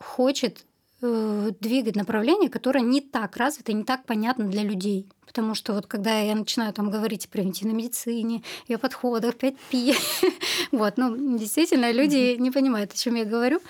[0.00, 0.71] хочет Э,
[1.02, 5.08] двигать направление, которое не так развито, не так понятно для людей.
[5.26, 9.96] Потому что вот когда я начинаю там говорить о превентивной медицине, ее подходах, 5P,
[10.72, 13.60] вот, ну, действительно, люди не понимают, о чем я говорю,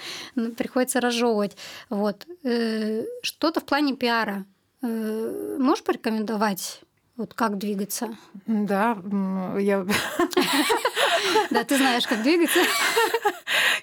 [0.56, 1.56] приходится разжевывать.
[1.88, 2.26] Вот.
[2.42, 4.44] Э, что-то в плане пиара
[4.82, 6.82] э, можешь порекомендовать?
[7.22, 8.16] Вот как двигаться?
[8.48, 8.98] Да,
[9.56, 9.86] я...
[11.50, 12.58] Да, ты знаешь, как двигаться.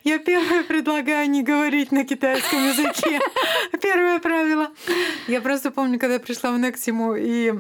[0.04, 3.22] Я первое предлагаю не говорить на китайском языке.
[3.82, 4.72] Первое правило.
[5.30, 7.54] Я просто помню, когда я пришла в Нексиму, и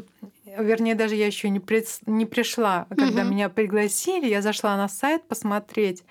[0.57, 3.31] вернее, даже я еще не, при, не пришла, когда угу.
[3.31, 6.03] меня пригласили, я зашла на сайт посмотреть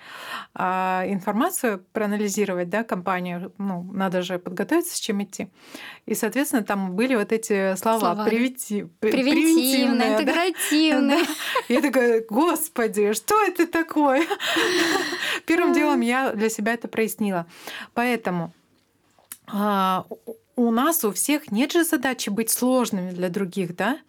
[0.53, 5.49] а, информацию, проанализировать, да, компанию, ну, надо же подготовиться, с чем идти.
[6.05, 8.25] И, соответственно, там были вот эти слова, слова.
[8.25, 11.23] Превентив, превентивные, интегративные.
[11.23, 11.33] Да.
[11.67, 14.25] Я такая, господи, что это такое?
[15.45, 17.45] Первым делом я для себя это прояснила.
[17.93, 18.53] Поэтому
[19.47, 20.05] а,
[20.55, 23.99] у нас у всех нет же задачи быть сложными для других, да?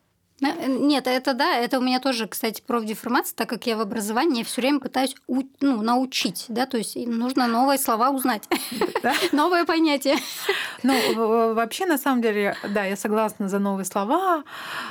[0.42, 4.42] Э, нет, это да, это у меня тоже, кстати, профдеформация, так как я в образовании
[4.42, 8.48] все время пытаюсь у, ну, научить, да, то есть нужно новые слова узнать,
[9.02, 9.14] да?
[9.32, 10.16] новое понятие.
[10.82, 14.44] Ну, вообще, на самом деле, да, я согласна за новые слова,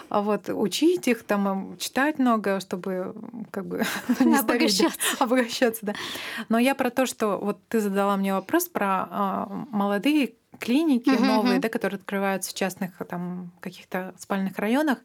[0.09, 3.15] а вот учить их, там, читать много, чтобы
[3.51, 3.83] как бы
[4.19, 4.99] не обогащаться.
[5.19, 5.93] обогащаться, да.
[6.49, 11.23] Но я про то, что вот ты задала мне вопрос про а, молодые клиники угу.
[11.23, 14.99] новые, да, которые открываются в частных там каких-то спальных районах.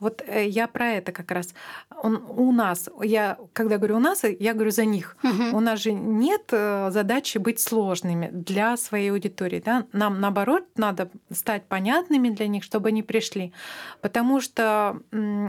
[0.00, 1.54] Вот э, я про это как раз.
[2.02, 5.16] Он, у нас, я когда говорю у нас, я говорю за них.
[5.22, 5.56] Угу.
[5.56, 9.62] У нас же нет э, задачи быть сложными для своей аудитории.
[9.64, 9.86] Да?
[9.92, 13.52] Нам наоборот надо стать понятными для них, чтобы они пришли.
[14.00, 15.00] Потому что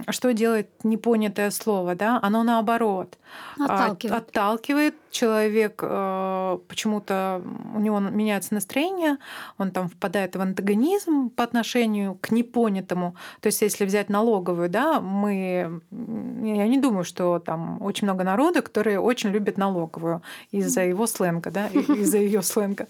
[0.10, 2.20] что делает непонятое слово, да?
[2.22, 3.18] Оно наоборот
[3.58, 7.41] отталкивает, отталкивает человек э, почему-то
[7.74, 9.18] у него меняется настроение,
[9.57, 13.16] он там впадает в антагонизм по отношению к непонятому.
[13.39, 18.61] То есть, если взять налоговую, да, мы, я не думаю, что там очень много народа,
[18.61, 22.88] которые очень любят налоговую из-за его сленга, да, из-за ее сленга.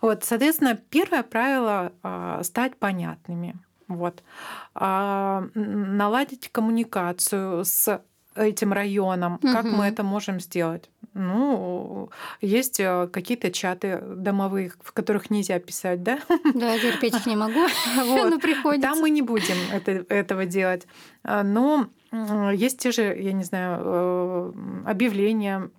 [0.00, 3.54] Вот, соответственно, первое правило э, стать понятными.
[3.88, 4.22] Вот.
[4.74, 8.00] А, наладить коммуникацию с
[8.34, 9.34] этим районом.
[9.34, 9.52] Угу.
[9.52, 10.90] Как мы это можем сделать?
[11.14, 12.10] Ну,
[12.40, 16.20] есть э, какие-то чаты домовые, в которых нельзя писать, да?
[16.54, 17.60] Да, я терпеть их не могу,
[17.96, 18.30] вот.
[18.30, 18.88] но приходится.
[18.88, 20.86] Там мы не будем это, этого делать.
[21.22, 21.88] А, но
[22.52, 24.52] есть те же, я не знаю, э,
[24.86, 25.70] объявления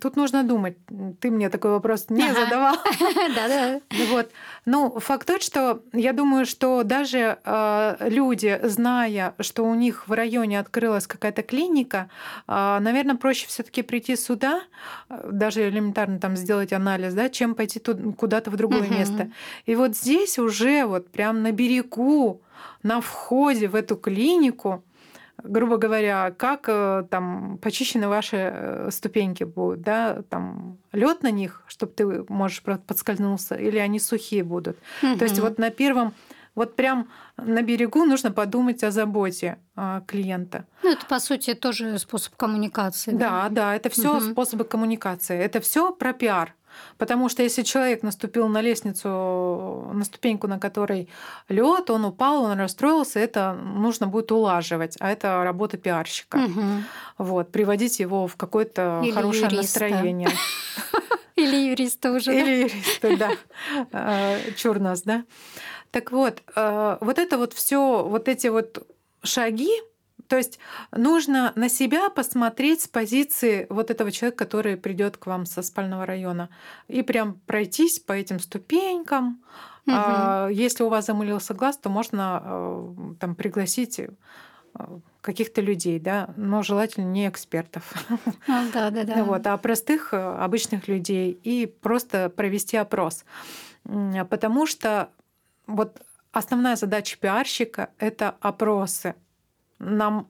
[0.00, 0.76] Тут нужно думать.
[1.20, 2.44] Ты мне такой вопрос не ага.
[2.44, 2.74] задавал.
[3.34, 3.80] Да-да.
[4.10, 4.30] Вот.
[4.64, 10.12] Ну, факт тот, что я думаю, что даже э, люди, зная, что у них в
[10.12, 12.10] районе открылась какая-то клиника,
[12.46, 14.62] э, наверное, проще все-таки прийти сюда,
[15.08, 18.94] даже элементарно там сделать анализ, да, чем пойти тут, куда-то в другое угу.
[18.94, 19.30] место.
[19.66, 22.42] И вот здесь уже вот прям на берегу,
[22.82, 24.84] на входе в эту клинику
[25.44, 31.62] грубо говоря, как э, там почищены ваши э, ступеньки будут, да, там лед на них,
[31.66, 34.76] чтобы ты можешь подскользнулся, или они сухие будут.
[35.02, 35.18] Угу.
[35.18, 36.14] То есть вот на первом
[36.54, 40.66] вот прям на берегу нужно подумать о заботе а, клиента.
[40.82, 43.12] Ну, это, по сути, тоже способ коммуникации.
[43.12, 44.32] Да, да, да это все угу.
[44.32, 45.38] способы коммуникации.
[45.38, 46.54] Это все про пиар.
[46.98, 49.08] Потому что если человек наступил на лестницу,
[49.92, 51.08] на ступеньку, на которой
[51.48, 56.36] лед, он упал, он расстроился, это нужно будет улаживать, а это работа пиарщика.
[56.36, 56.62] Угу.
[57.18, 59.80] Вот, приводить его в какое-то Или хорошее юриста.
[59.80, 60.30] настроение.
[61.36, 62.34] Или юриста уже.
[62.34, 63.30] Или юриста, да.
[63.92, 65.24] А, чур нас, да.
[65.90, 68.86] Так вот, а, вот это вот все, вот эти вот
[69.22, 69.70] шаги,
[70.30, 70.60] то есть
[70.92, 76.06] нужно на себя посмотреть с позиции вот этого человека, который придет к вам со спального
[76.06, 76.50] района,
[76.86, 79.42] и прям пройтись по этим ступенькам.
[79.88, 80.50] Угу.
[80.52, 84.08] Если у вас замылился глаз, то можно э, там пригласить э,
[85.20, 87.92] каких-то людей, да, но желательно не экспертов.
[88.46, 89.24] А, да, да, да.
[89.24, 93.24] Вот, а простых э, обычных людей и просто провести опрос.
[93.82, 95.08] Потому что
[95.66, 96.00] вот
[96.30, 99.16] основная задача пиарщика это опросы
[99.80, 100.28] нам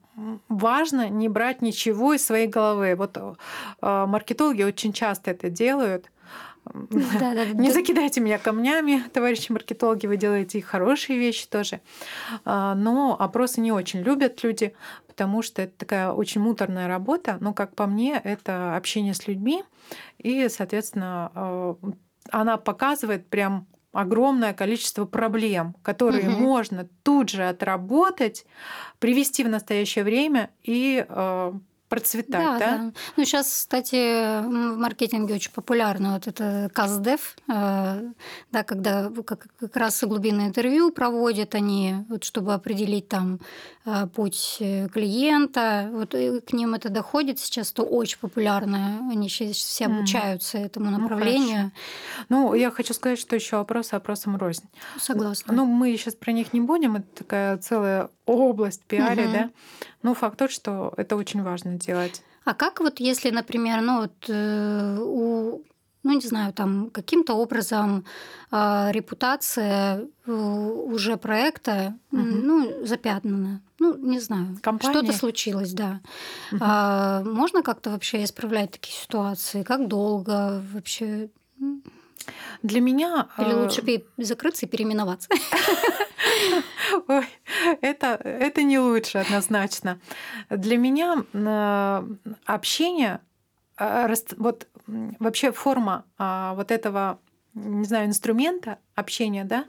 [0.49, 2.95] важно не брать ничего из своей головы.
[2.97, 6.11] Вот э, маркетологи очень часто это делают.
[7.19, 7.75] Да, да, не да.
[7.75, 11.81] закидайте меня камнями, товарищи маркетологи, вы делаете и хорошие вещи тоже.
[12.45, 14.75] А, но опросы не очень любят люди,
[15.07, 17.39] потому что это такая очень муторная работа.
[17.41, 19.65] Но, как по мне, это общение с людьми.
[20.19, 21.75] И, соответственно, э,
[22.31, 26.41] она показывает прям огромное количество проблем, которые угу.
[26.41, 28.47] можно тут же отработать,
[28.99, 31.53] привести в настоящее время и э,
[31.91, 32.77] процветать, да, да?
[32.79, 32.93] да?
[33.17, 38.13] Ну, сейчас, кстати, в маркетинге очень популярно вот это КАЗДЕФ, э,
[38.53, 43.41] да, когда как, как раз глубинное интервью проводят они, вот, чтобы определить там
[43.85, 49.57] э, путь э, клиента, вот к ним это доходит сейчас, то очень популярно, они сейчас
[49.57, 50.67] все обучаются mm.
[50.67, 51.73] этому ну, направлению.
[52.29, 54.69] Ну, ну, я хочу сказать, что еще опросы опросам рознь.
[54.99, 55.53] Согласна.
[55.53, 59.33] Ну, мы сейчас про них не будем, это такая целая область пиаре, угу.
[59.33, 59.51] да.
[60.03, 62.23] Ну, факт тот, что это очень важно делать.
[62.45, 65.63] А как вот если, например, ну вот э, у
[66.03, 68.05] ну, не знаю, там каким-то образом
[68.51, 72.23] э, репутация э, уже проекта, угу.
[72.23, 73.61] ну, запятнана.
[73.79, 74.59] Ну, не знаю.
[74.81, 76.01] Что-то случилось, да.
[76.53, 76.61] Угу.
[76.63, 79.63] А, можно как-то вообще исправлять такие ситуации?
[79.63, 81.29] Как долго вообще?
[82.63, 83.29] Для меня...
[83.39, 85.29] Или э, лучше закрыться и переименоваться?
[87.09, 87.27] Ой,
[87.81, 90.01] это, это не лучше однозначно.
[90.51, 92.03] Для меня э,
[92.47, 93.21] общение,
[93.79, 94.69] э, вот
[95.19, 97.19] вообще форма а, вот этого,
[97.55, 99.67] не знаю, инструмента общения, да,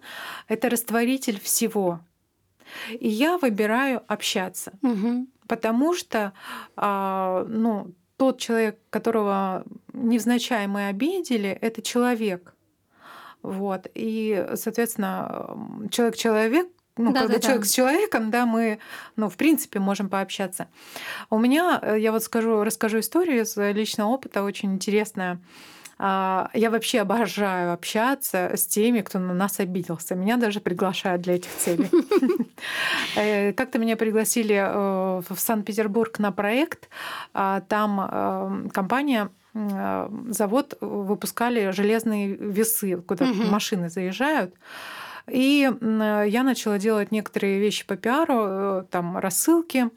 [0.47, 1.99] это растворитель всего.
[2.89, 5.27] И я выбираю общаться, угу.
[5.47, 6.33] потому что,
[6.75, 9.63] а, ну, тот человек, которого
[9.93, 12.53] невзначай мы обидели, это человек.
[13.41, 13.88] Вот.
[13.95, 15.57] И, соответственно,
[15.89, 16.67] человек-человек,
[16.97, 17.67] ну, да, когда да, человек да.
[17.67, 18.78] с человеком, да, мы,
[19.15, 20.67] ну, в принципе, можем пообщаться.
[21.32, 25.41] У меня, э, я вот скажу, расскажу историю из личного опыта, очень интересная.
[26.01, 30.15] Я вообще обожаю общаться с теми, кто на нас обиделся.
[30.15, 31.89] Меня даже приглашают для этих целей.
[33.15, 36.89] Э, как-то меня пригласили э, в Санкт-Петербург на проект.
[37.33, 44.53] А, там э, компания завод выпускали железные весы, куда машины заезжают.
[45.30, 49.89] И я начала делать некоторые вещи по пиару, там рассылки.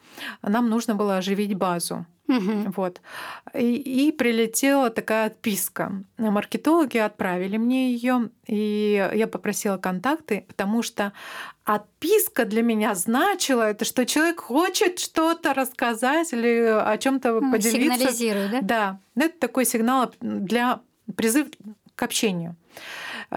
[0.43, 2.07] Нам нужно было оживить базу.
[2.27, 2.73] Угу.
[2.77, 3.03] Вот.
[3.53, 3.75] И,
[4.09, 5.93] и прилетела такая отписка.
[6.17, 11.13] Маркетологи отправили мне ее, и я попросила контакты, потому что
[11.65, 17.99] отписка для меня значила, это что человек хочет что-то рассказать или о чем-то поделиться.
[17.99, 18.99] Сигнализирует, да?
[19.15, 19.25] Да.
[19.27, 20.81] Это такой сигнал для
[21.17, 21.49] призыв
[21.95, 22.57] к общению.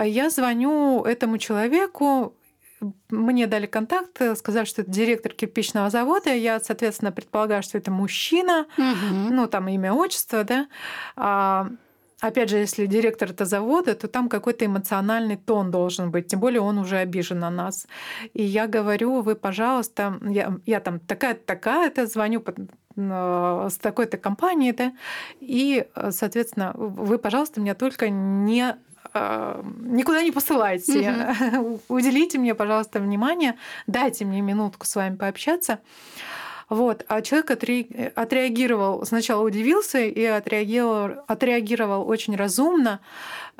[0.06, 2.36] Я звоню этому человеку,
[3.10, 6.34] мне дали контакт, сказали, что это директор кирпичного завода.
[6.34, 9.34] Я, соответственно, предполагаю, что это мужчина, угу.
[9.34, 10.68] ну там имя, отчество, да.
[11.16, 11.70] А,
[12.22, 16.28] опять же, если директор это завода, то там какой-то эмоциональный тон должен быть.
[16.28, 17.88] Тем более он уже обижен на нас.
[18.34, 22.44] И я говорю, вы, пожалуйста, я, я там такая-то, такая-то, звоню
[22.96, 24.92] с такой-то компанией, да,
[25.40, 28.78] и, соответственно, вы, пожалуйста, меня только не а,
[29.14, 31.02] никуда не посылайте.
[31.02, 31.82] Mm-hmm.
[31.88, 33.56] Уделите мне, пожалуйста, внимание,
[33.88, 35.80] дайте мне минутку с вами пообщаться.
[36.70, 37.06] Вот.
[37.08, 43.00] А человек отреагировал, сначала удивился и отреагировал, отреагировал очень разумно,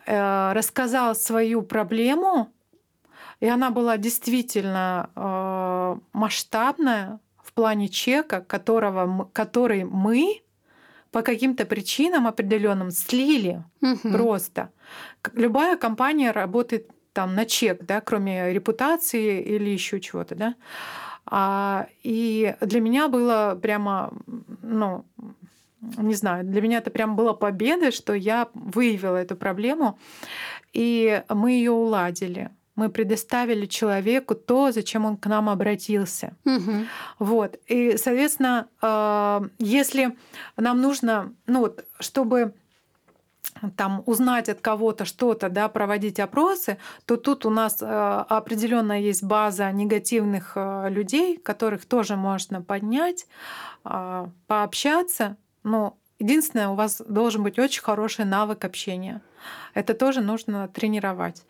[0.06, 2.52] э, рассказал свою проблему,
[3.40, 10.42] и она была действительно э, масштабная в плане чека, которого, который мы
[11.12, 14.12] по каким-то причинам определенным слили угу.
[14.12, 14.72] просто.
[15.34, 20.56] Любая компания работает там на чек, да, кроме репутации или еще чего-то, да.
[21.26, 24.14] А, и для меня было прямо,
[24.62, 25.04] ну,
[25.82, 29.98] не знаю, для меня это прям была победа, что я выявила эту проблему,
[30.74, 36.38] и мы ее уладили мы предоставили человеку то, зачем он к нам обратился.
[36.46, 36.86] Угу.
[37.20, 37.60] Вот.
[37.66, 40.16] И, соответственно, э, если
[40.56, 42.54] нам нужно, ну вот, чтобы
[43.76, 49.24] там узнать от кого-то что-то, да, проводить опросы, то тут у нас э, определенно есть
[49.24, 53.26] база негативных э, людей, которых тоже можно поднять,
[54.48, 55.38] пообщаться.
[55.64, 59.22] Но единственное, у вас должен быть очень хороший навык общения.
[59.74, 61.44] Это тоже нужно тренировать.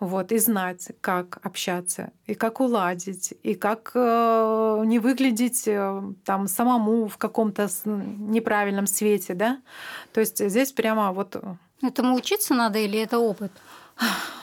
[0.00, 6.48] Вот, и знать, как общаться, и как уладить, и как э, не выглядеть э, там
[6.48, 9.60] самому в каком-то неправильном свете, да.
[10.12, 11.36] То есть здесь прямо вот...
[11.36, 13.52] Э, Этому учиться надо или это опыт?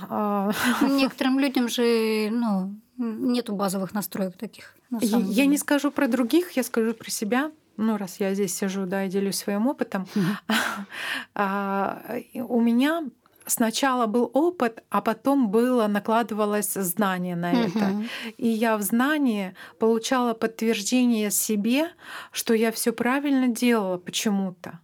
[0.07, 0.51] А,
[0.81, 4.75] Некоторым людям же ну, нету базовых настроек таких.
[5.01, 9.05] я не скажу про других, я скажу про себя ну, раз я здесь сижу, да,
[9.05, 10.07] и делюсь своим опытом,
[11.35, 12.01] а,
[12.33, 13.03] у меня
[13.45, 18.03] сначала был опыт, а потом было накладывалось знание на это.
[18.37, 21.89] И я в знании получала подтверждение себе,
[22.31, 24.79] что я все правильно делала почему-то.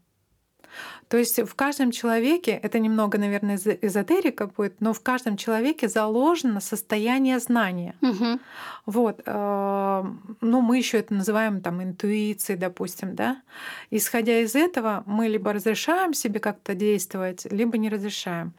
[1.09, 6.59] То есть в каждом человеке, это немного, наверное, эзотерика будет, но в каждом человеке заложено
[6.59, 7.95] состояние знания.
[8.01, 8.39] Угу.
[8.85, 9.21] Вот.
[9.25, 10.03] Э,
[10.41, 13.41] ну, мы еще это называем там интуицией, допустим, да.
[13.89, 18.53] Исходя из этого, мы либо разрешаем себе как-то действовать, либо не разрешаем.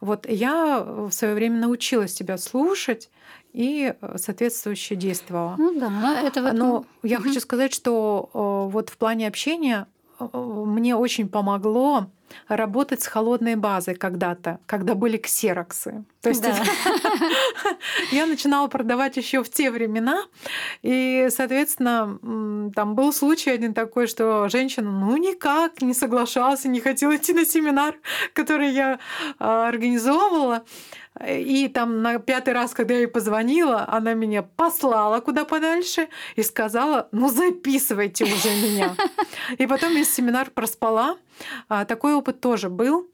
[0.00, 3.10] Вот я в свое время научилась себя слушать
[3.54, 5.54] и соответствующе действовала.
[5.56, 6.52] Ну да, это вот...
[6.52, 7.28] Но я угу.
[7.28, 9.86] хочу сказать, что э, вот в плане общения
[10.18, 12.06] мне очень помогло
[12.48, 16.04] работать с холодной базой когда-то, когда были ксероксы.
[16.20, 16.56] То есть да.
[18.12, 20.24] я начинала продавать еще в те времена,
[20.82, 27.16] и, соответственно, там был случай один такой, что женщина ну никак не соглашалась, не хотела
[27.16, 27.96] идти на семинар,
[28.32, 28.98] который я
[29.38, 30.64] а, организовывала.
[31.26, 36.42] И там на пятый раз, когда я ей позвонила, она меня послала куда подальше и
[36.42, 38.96] сказала, ну записывайте уже меня.
[39.58, 41.16] И потом я семинар проспала.
[41.68, 43.08] А, такой опыт тоже был.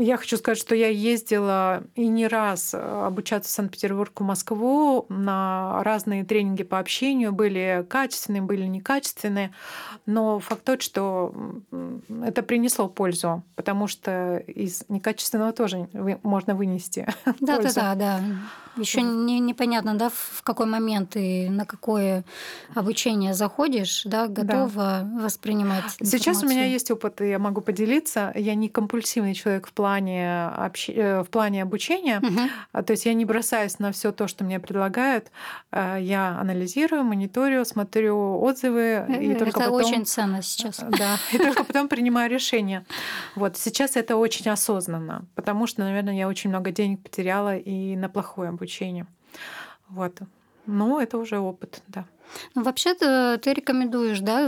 [0.00, 5.06] Я хочу сказать, что я ездила и не раз э, обучаться в Санкт-Петербург, в Москву
[5.08, 7.32] на разные тренинги по общению.
[7.32, 9.50] Были качественные, были некачественные.
[10.06, 11.34] Но факт тот, что
[12.22, 15.88] это принесло пользу, потому что из некачественного тоже
[16.22, 17.06] можно вынести
[17.40, 17.74] да, пользу.
[17.74, 18.22] Да, да, да.
[18.78, 22.24] Еще не, непонятно, да, в какой момент и на какое
[22.74, 24.72] обучение заходишь, да, готова
[25.02, 25.08] да.
[25.20, 25.84] воспринимать.
[26.02, 28.32] Сейчас у меня есть опыт, и я могу поделиться.
[28.34, 30.88] Я не компульсивный человек в плане общ...
[30.88, 32.20] Э, в плане обучения.
[32.20, 32.84] Угу.
[32.84, 35.30] То есть я не бросаюсь на все то, что мне предлагают.
[35.72, 39.04] Я анализирую, мониторю, смотрю отзывы.
[39.20, 39.74] И это только потом...
[39.74, 40.78] очень ценно сейчас.
[40.78, 42.86] Да, и только потом принимаю решение.
[43.34, 48.08] Вот сейчас это очень осознанно, потому что, наверное, я очень много денег потеряла и на
[48.08, 48.67] плохое обучение.
[49.88, 50.18] Вот.
[50.66, 52.04] Но это уже опыт, да.
[52.54, 54.40] Ну, вообще-то ты рекомендуешь, да,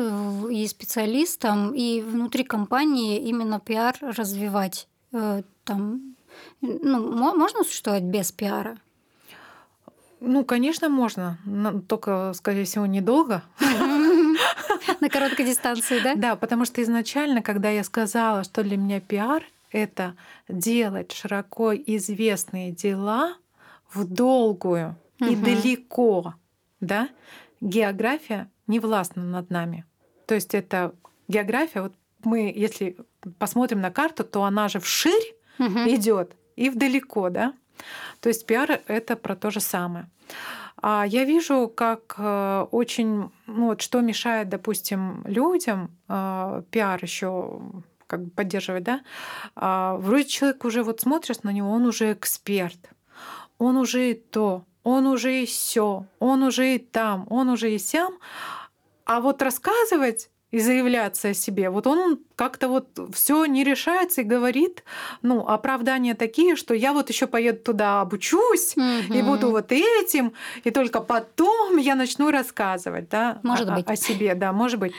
[0.51, 4.87] и специалистам, и внутри компании именно пиар развивать.
[5.13, 6.15] Э, там,
[6.61, 8.77] ну, можно существовать без пиара?
[10.21, 13.43] Ну, конечно, можно, но только, скорее всего, недолго.
[15.01, 16.15] На короткой дистанции, да?
[16.15, 20.15] Да, потому что изначально, когда я сказала, что для меня пиар— это
[20.49, 23.37] делать широко известные дела
[23.93, 26.35] в долгую и далеко,
[26.81, 27.09] да,
[27.61, 29.85] география не властна над нами.
[30.27, 30.95] То есть это
[31.29, 32.97] география, вот мы, если
[33.39, 35.81] посмотрим на карту, то она же вширь угу.
[35.87, 37.55] идет и вдалеко, да.
[38.21, 40.09] То есть пиар это про то же самое.
[40.83, 47.61] А я вижу, как э, очень, ну вот что мешает, допустим, людям э, пиар еще
[48.07, 49.03] как бы поддерживать, да?
[49.55, 52.91] А, вроде человек уже вот смотришь на него, он уже эксперт,
[53.61, 57.79] он уже и то, он уже и все, он уже и там, он уже и
[57.79, 58.15] сям.
[59.05, 61.69] А вот рассказывать и заявляться о себе.
[61.71, 64.83] Вот он как-то вот все не решается и говорит,
[65.23, 69.15] ну, оправдания такие, что я вот еще поеду туда, обучусь угу.
[69.15, 70.33] и буду вот этим,
[70.65, 73.89] и только потом я начну рассказывать, да, может о, быть.
[73.89, 74.93] о себе, да, может быть.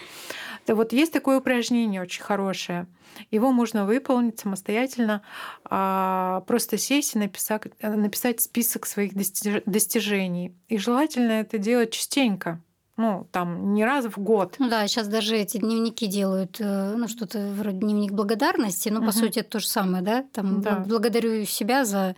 [0.68, 2.88] Да вот есть такое упражнение очень хорошее.
[3.30, 5.22] Его можно выполнить самостоятельно,
[5.66, 10.56] а, просто сесть и написать, написать список своих достижений.
[10.68, 12.62] И желательно это делать частенько
[12.98, 14.56] ну, там, не раз в год.
[14.60, 19.08] Ну да, сейчас даже эти дневники делают, э, ну, что-то вроде дневник благодарности, но, угу.
[19.08, 20.24] по сути, это то же самое, да?
[20.32, 20.84] Там, да.
[20.86, 22.16] благодарю себя за,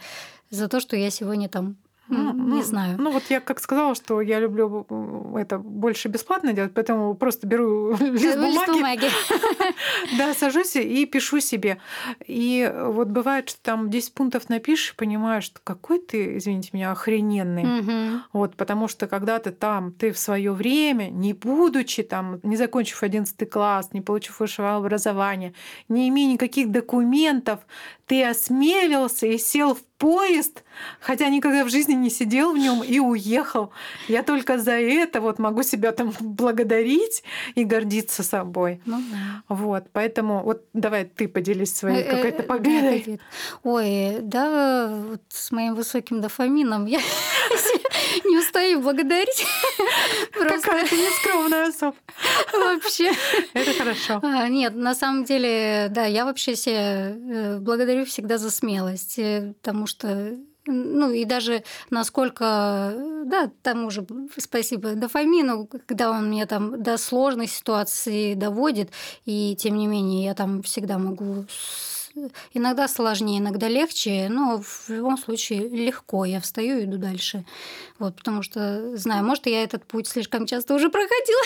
[0.50, 1.78] за то, что я сегодня там
[2.14, 2.96] ну, не знаю.
[3.00, 4.86] Ну вот я как сказала, что я люблю
[5.38, 9.10] это больше бесплатно делать, поэтому просто беру лист бумаги,
[10.18, 11.78] да, сажусь и пишу себе.
[12.26, 18.22] И вот бывает, что там 10 пунктов напишешь, понимаешь, что какой ты, извините меня, охрененный.
[18.34, 23.04] Вот, потому что когда ты там, ты в свое время, не будучи там, не закончив
[23.04, 25.54] 11 класс, не получив высшего образования,
[25.90, 27.60] не имея никаких документов,
[28.06, 30.64] ты осмелился и сел в поезд,
[31.00, 33.72] хотя никогда в жизни не сидел в нем и уехал.
[34.10, 37.24] Я только за это вот могу себя там благодарить
[37.56, 38.82] и гордиться собой.
[38.86, 39.56] Ну, да.
[39.56, 43.22] Вот, поэтому вот давай ты поделись своей э, какой-то победой.
[43.64, 47.00] Ой, да, вот с моим высоким дофамином я
[48.62, 49.46] не устаю благодарить.
[50.34, 51.96] Какая ты нескромная особа.
[52.54, 53.12] Вообще.
[53.54, 54.20] Это хорошо.
[54.22, 59.54] А, нет, на самом деле, да, я вообще себя э, благодарю всегда за смелость, э,
[59.62, 62.94] потому что ну и даже насколько,
[63.26, 64.06] да, тому же
[64.38, 68.90] спасибо дофамину, когда он меня там до сложной ситуации доводит,
[69.26, 71.46] и тем не менее я там всегда могу
[72.54, 76.26] иногда сложнее, иногда легче, но в любом случае легко.
[76.26, 77.46] Я встаю и иду дальше.
[78.00, 81.44] Вот, потому что знаю, может, я этот путь слишком часто уже проходила,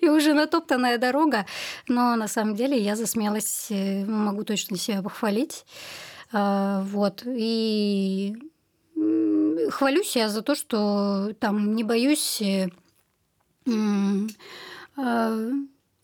[0.00, 1.46] и уже натоптанная дорога,
[1.88, 3.04] но на самом деле я за
[3.70, 5.64] э, могу точно себя похвалить.
[6.32, 7.22] А, вот.
[7.26, 8.34] И
[9.70, 12.68] хвалюсь я за то, что там не боюсь э,
[14.96, 15.38] а,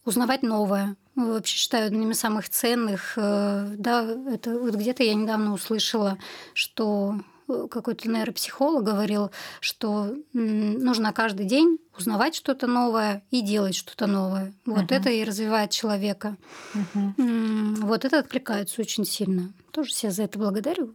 [0.05, 0.97] узнавать новое.
[1.17, 3.15] Вообще считаю одним из самых ценных.
[3.17, 6.19] Э, да, это вот где-то я недавно услышала,
[6.55, 7.17] что
[7.49, 9.31] э, какой-то нейропсихолог говорил,
[9.61, 14.55] что нужно каждый день узнавать что-то новое и делать что-то новое.
[14.65, 14.97] Вот uh-huh.
[14.97, 16.37] это и развивает человека.
[16.75, 17.75] Uh-huh.
[17.83, 19.53] Вот это откликается очень сильно.
[19.73, 20.95] Тоже себя за это благодарю.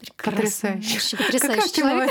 [0.00, 0.32] Прекрасно.
[0.32, 1.16] Потрясающе.
[1.16, 2.10] Потрясающий человек.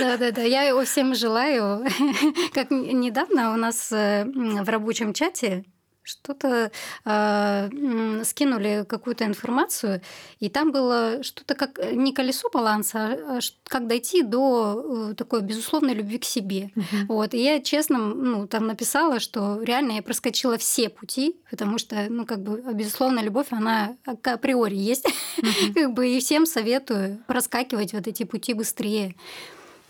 [0.00, 0.42] Да, да, да.
[0.42, 1.86] Я его всем желаю.
[2.52, 5.64] Как недавно у нас э, в рабочем чате
[6.04, 6.70] что-то
[7.04, 10.00] э, скинули какую-то информацию,
[10.38, 15.14] и там было что-то как э, не колесо баланса, а, а как дойти до э,
[15.14, 16.70] такой безусловной любви к себе.
[16.76, 17.06] Uh-huh.
[17.08, 17.34] Вот.
[17.34, 22.26] И я честно ну, там написала, что реально я проскочила все пути, потому что, ну,
[22.26, 25.06] как бы, безусловная любовь, она априори есть.
[25.06, 25.74] Uh-huh.
[25.74, 29.14] как бы и всем советую проскакивать вот эти пути быстрее.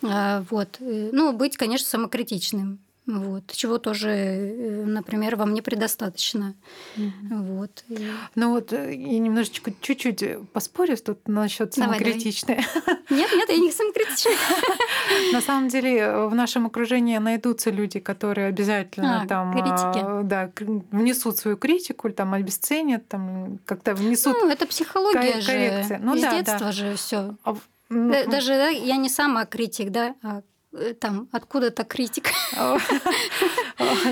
[0.01, 0.77] А, вот.
[0.79, 6.55] Э, ну, быть, конечно, самокритичным Вот, чего тоже, э, например, вам не предостаточно.
[6.97, 7.11] Mm-hmm.
[7.29, 7.83] Вот.
[7.87, 8.09] И...
[8.33, 12.55] Ну вот я немножечко чуть-чуть поспорю тут насчет самокритичной.
[13.09, 14.35] Нет, нет, я не самокритичная.
[15.33, 20.51] На самом деле в нашем окружении найдутся люди, которые обязательно а, там да,
[20.91, 24.35] внесут свою критику, там обесценят, там как-то внесут.
[24.41, 25.99] Ну, это психология же.
[26.01, 27.35] Ну, Из детства же все.
[27.43, 27.55] А
[27.89, 30.54] даже да, я не сама критик, да, а Э,
[30.99, 32.31] там откуда-то критика.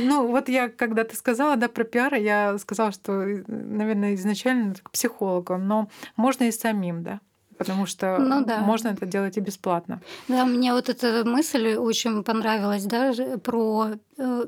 [0.01, 4.76] Ну, вот я, когда ты сказала, да, про пиар, я сказала, что, э, наверное, изначально
[4.76, 7.20] к психологу, но можно и самим, да
[7.57, 8.59] потому что ну, да.
[8.59, 10.01] можно это делать и бесплатно.
[10.28, 14.45] Да, мне вот эта мысль очень понравилась, да, про э,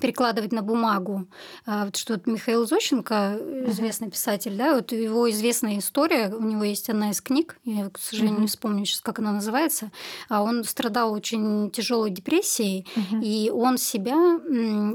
[0.00, 1.26] перекладывать на бумагу.
[1.66, 4.12] А вот что вот Михаил Зощенко, известный uh-huh.
[4.12, 8.38] писатель, да, вот его известная история, у него есть одна из книг, я, к сожалению,
[8.38, 8.42] uh-huh.
[8.42, 9.90] не вспомню сейчас, как она называется,
[10.28, 13.22] а он страдал очень тяжелой депрессией, uh-huh.
[13.22, 14.38] и он себя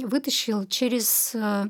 [0.05, 1.65] вытащил через э,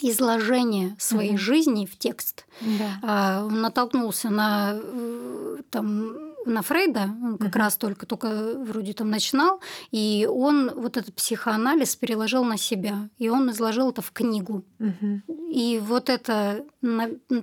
[0.00, 2.46] изложение своей жизни в текст.
[2.60, 2.98] Да.
[3.02, 8.92] А, он натолкнулся на э, там на Фрейда, он как mm раз только только вроде
[8.92, 14.12] там начинал, и он вот этот психоанализ переложил на себя, и он изложил это в
[14.12, 14.64] книгу.
[14.78, 15.20] mm
[15.50, 16.64] И вот это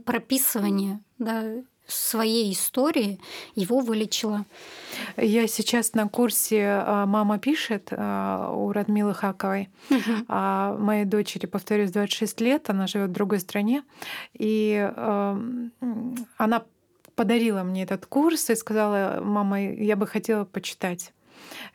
[0.06, 1.44] прописывание, да,
[1.88, 3.20] своей истории
[3.56, 4.46] его вылечило.
[5.18, 9.70] Я сейчас на курсе а, «Мама пишет» а, у Радмилы Хаковой.
[9.90, 10.34] Угу.
[10.80, 13.84] Моей дочери, повторюсь, 26 лет, она живет в другой стране.
[14.34, 14.90] И
[16.38, 16.64] она
[17.16, 21.14] подарила мне этот курс и сказала, мама, я бы хотела почитать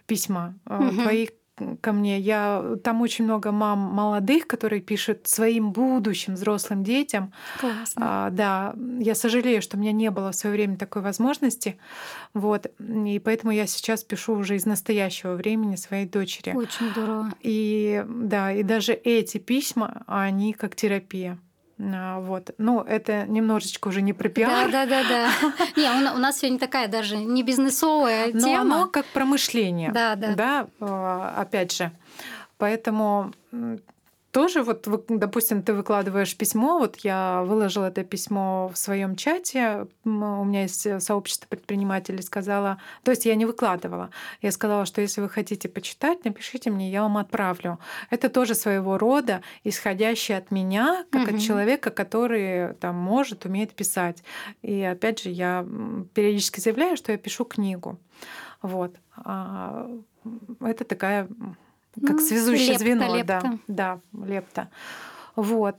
[0.07, 0.91] письма угу.
[1.03, 1.30] твоих
[1.80, 2.18] ко мне.
[2.18, 7.32] Я, там очень много мам молодых, которые пишут своим будущим взрослым детям.
[7.61, 8.26] Классно.
[8.26, 11.78] А, да, я сожалею, что у меня не было в свое время такой возможности.
[12.34, 12.66] Вот.
[12.78, 16.55] И поэтому я сейчас пишу уже из настоящего времени своей дочери.
[16.55, 17.32] Очень здорово.
[17.41, 21.39] И да, и даже эти письма, они как терапия.
[21.81, 22.55] А, вот.
[22.59, 24.70] Ну, это немножечко уже не про пиар.
[24.70, 25.31] Да, да, да, да.
[25.76, 28.41] Не, у нас сегодня такая даже не бизнесовая тема.
[28.41, 29.93] Но оно как промышление.
[29.93, 30.35] Да, да.
[30.35, 31.93] Да, а, опять же.
[32.57, 33.33] Поэтому
[34.31, 40.09] тоже вот, допустим, ты выкладываешь письмо, вот я выложила это письмо в своем чате, у
[40.09, 44.11] меня есть э, сообщество предпринимателей, сказала, то есть я не выкладывала,
[44.43, 47.79] я сказала, что если вы хотите почитать, напишите мне, я вам отправлю.
[48.11, 51.37] Это тоже своего рода исходящее от меня, как угу.
[51.37, 54.22] от человека, который там может, умеет писать.
[54.62, 55.66] И опять же, я
[56.14, 57.99] периодически заявляю, что я пишу книгу.
[58.61, 58.97] Вот.
[59.16, 59.89] А,
[60.61, 61.29] это такая
[62.01, 63.59] как ну, связующее лепта, звено, лепта.
[63.66, 64.70] да, да, лепта.
[65.36, 65.76] Вот.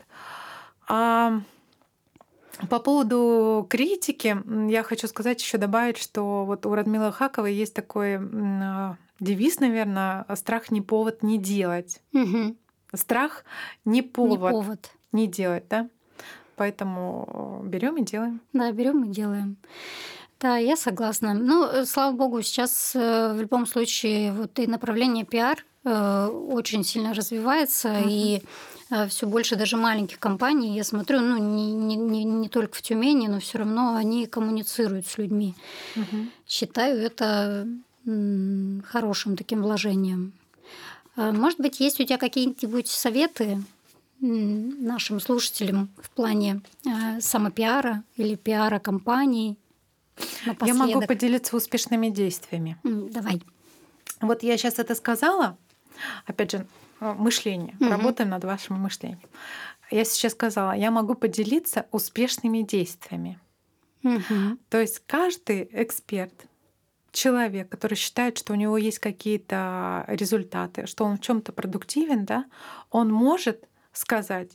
[0.88, 1.41] А
[2.67, 4.38] по поводу критики
[4.70, 10.26] я хочу сказать еще добавить, что вот у Радмилы Хаковой есть такой а, девиз, наверное,
[10.36, 12.01] страх не повод не делать.
[12.13, 12.55] Угу.
[12.95, 13.45] Страх
[13.86, 15.89] не повод, не повод не делать, да.
[16.55, 18.41] Поэтому берем и делаем.
[18.51, 19.55] Да, берем и делаем.
[20.41, 21.34] Да, я согласна.
[21.34, 26.83] Ну, э, слава богу, сейчас э, в любом случае вот и направление пиар Э, очень
[26.83, 28.07] сильно развивается, uh-huh.
[28.09, 28.41] и
[28.89, 32.81] э, все больше даже маленьких компаний, я смотрю, ну, не, не, не, не только в
[32.81, 35.55] Тюмени, но все равно они коммуницируют с людьми.
[35.95, 36.27] Uh-huh.
[36.47, 37.67] Считаю это
[38.85, 40.33] хорошим таким вложением.
[41.15, 43.63] Э, может быть, есть у тебя какие-нибудь советы
[44.21, 46.61] нашим слушателям в плане
[47.21, 49.57] самопиара или пиара компаний?
[50.65, 52.77] Я могу поделиться успешными действиями.
[52.83, 53.41] Давай.
[54.21, 55.57] Вот я сейчас это сказала,
[56.26, 56.68] опять же,
[57.00, 57.76] э, мышление.
[57.80, 57.89] Угу.
[57.89, 59.20] Работаем над вашим мышлением.
[59.91, 63.39] Я сейчас сказала, я могу поделиться успешными действиями.
[64.04, 64.58] Угу.
[64.70, 66.34] То есть каждый эксперт,
[67.12, 72.45] человек, который считает, что у него есть какие-то результаты, что он в чем-то продуктивен, да,
[72.91, 74.52] он может сказать,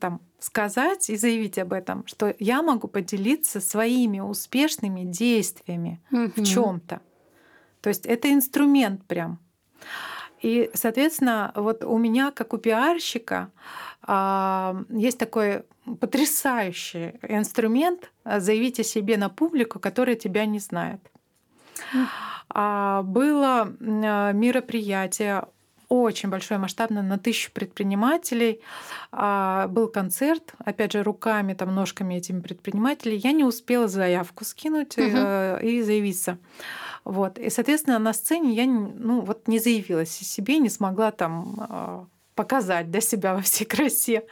[0.00, 6.32] там, сказать и заявить об этом, что я могу поделиться своими успешными действиями угу.
[6.36, 7.00] в чем-то.
[7.80, 9.38] То есть это инструмент прям.
[10.44, 13.50] И, соответственно, вот у меня, как у пиарщика,
[14.02, 15.62] а, есть такой
[16.00, 21.00] потрясающий инструмент заявить о себе на публику, которая тебя не знает.
[22.50, 25.46] А, было мероприятие
[25.88, 28.60] очень большое, масштабное, на тысячу предпринимателей.
[29.12, 33.16] А, был концерт, опять же, руками, там, ножками этими предпринимателей.
[33.16, 35.06] Я не успела заявку скинуть угу.
[35.06, 36.36] и заявиться.
[37.04, 37.38] Вот.
[37.38, 42.06] И, соответственно, на сцене я ну, вот не заявилась о себе, не смогла там а,
[42.34, 44.26] показать для себя во всей красе.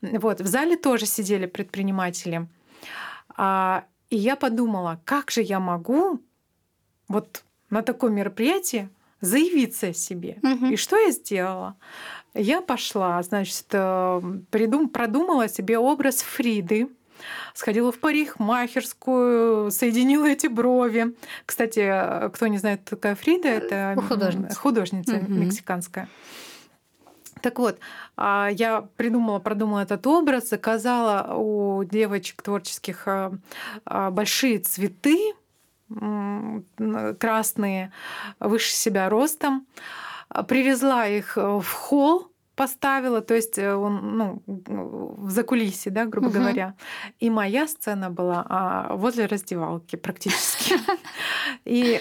[0.00, 0.40] Вот.
[0.40, 2.48] В зале тоже сидели предприниматели.
[3.36, 6.20] А, и я подумала, как же я могу
[7.08, 8.88] вот на таком мероприятии
[9.20, 10.38] заявиться о себе.
[10.42, 10.66] Угу.
[10.66, 11.76] И что я сделала?
[12.34, 16.88] Я пошла, значит, э, придум, продумала себе образ Фриды,
[17.54, 21.14] сходила в парикмахерскую, соединила эти брови.
[21.46, 25.32] Кстати, кто не знает, такая Фрида, э, это художница, художница угу.
[25.32, 26.08] мексиканская.
[27.42, 27.78] Так вот,
[28.16, 33.32] а, я придумала, продумала этот образ, заказала у девочек творческих а,
[33.84, 35.34] а, большие цветы,
[37.18, 37.90] красные,
[38.38, 39.66] выше себя ростом,
[40.46, 42.29] привезла их в холл,
[42.60, 46.34] поставила, то есть э, он, ну, в закулисье, да, грубо угу.
[46.34, 46.74] говоря.
[47.18, 50.74] И моя сцена была возле раздевалки практически.
[51.64, 52.00] И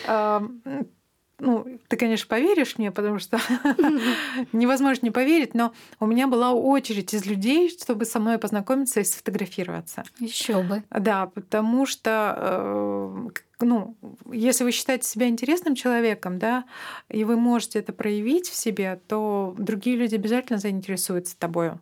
[1.40, 3.40] ну, ты, конечно, поверишь мне, потому что
[4.54, 9.04] невозможно не поверить, но у меня была очередь из людей, чтобы со мной познакомиться и
[9.04, 10.04] сфотографироваться.
[10.20, 10.84] Еще бы.
[10.90, 13.30] Да, потому что, э,
[13.62, 13.96] ну,
[14.32, 16.66] если вы считаете себя интересным человеком, да,
[17.10, 21.80] и вы можете это проявить в себе, то другие люди обязательно заинтересуются тобою.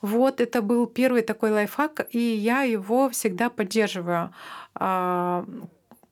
[0.00, 4.34] Вот это был первый такой лайфхак, и я его всегда поддерживаю.
[4.74, 5.46] А,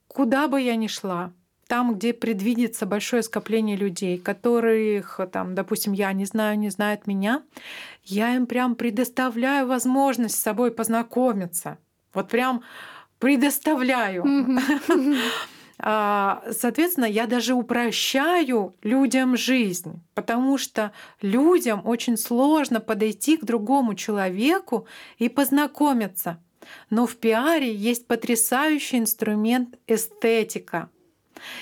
[0.07, 1.33] куда бы я ни шла,
[1.71, 7.45] там, где предвидится большое скопление людей, которых, там, допустим, я не знаю, не знают меня,
[8.03, 11.79] я им прям предоставляю возможность с собой познакомиться.
[12.13, 12.63] Вот прям
[13.21, 14.27] предоставляю.
[15.83, 20.93] А, соответственно, я даже упрощаю людям жизнь, потому что
[21.23, 26.39] людям очень сложно подойти к другому человеку и познакомиться.
[26.91, 30.91] Но в пиаре есть потрясающий инструмент эстетика.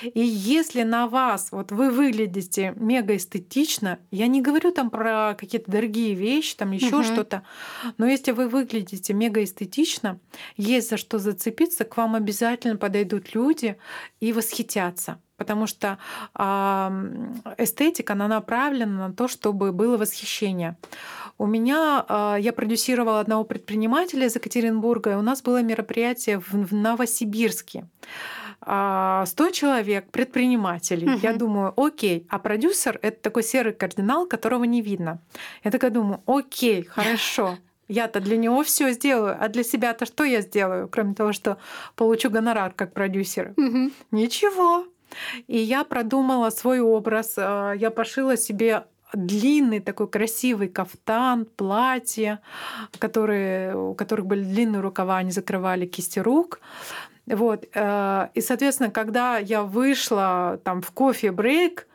[0.03, 5.71] И если на вас вот вы выглядите мега эстетично, я не говорю там про какие-то
[5.71, 7.05] дорогие вещи, там еще угу.
[7.05, 7.43] что-то,
[7.97, 10.19] но если вы выглядите мега эстетично,
[10.57, 13.77] есть за что зацепиться, к вам обязательно подойдут люди
[14.21, 15.99] и восхитятся потому что
[17.57, 20.77] эстетика, она направлена на то, чтобы было восхищение.
[21.39, 26.75] У меня, а, я продюсировала одного предпринимателя из Екатеринбурга, и у нас было мероприятие в
[26.75, 27.87] Новосибирске.
[28.61, 31.09] 100 а, человек, предпринимателей.
[31.09, 31.19] Угу.
[31.23, 35.21] Я думаю, окей, а продюсер— это такой серый кардинал, которого не видно.
[35.65, 37.59] Я такая думаю, окей, хорошо.
[37.89, 41.57] Я-то для него все сделаю, а для себя-то что я сделаю, кроме того, что
[41.97, 43.55] получу гонорар как продюсер?
[43.57, 43.91] Угу.
[44.11, 44.85] Ничего.
[45.47, 47.35] И я продумала свой образ.
[47.39, 52.41] А, я пошила себе длинный такой красивый кафтан, платье,
[52.99, 56.61] которые, у которых были длинные рукава, они закрывали кисти рук.
[57.29, 57.67] Вот.
[57.75, 61.87] Э, и, соответственно, когда я вышла там в кофе-брейк,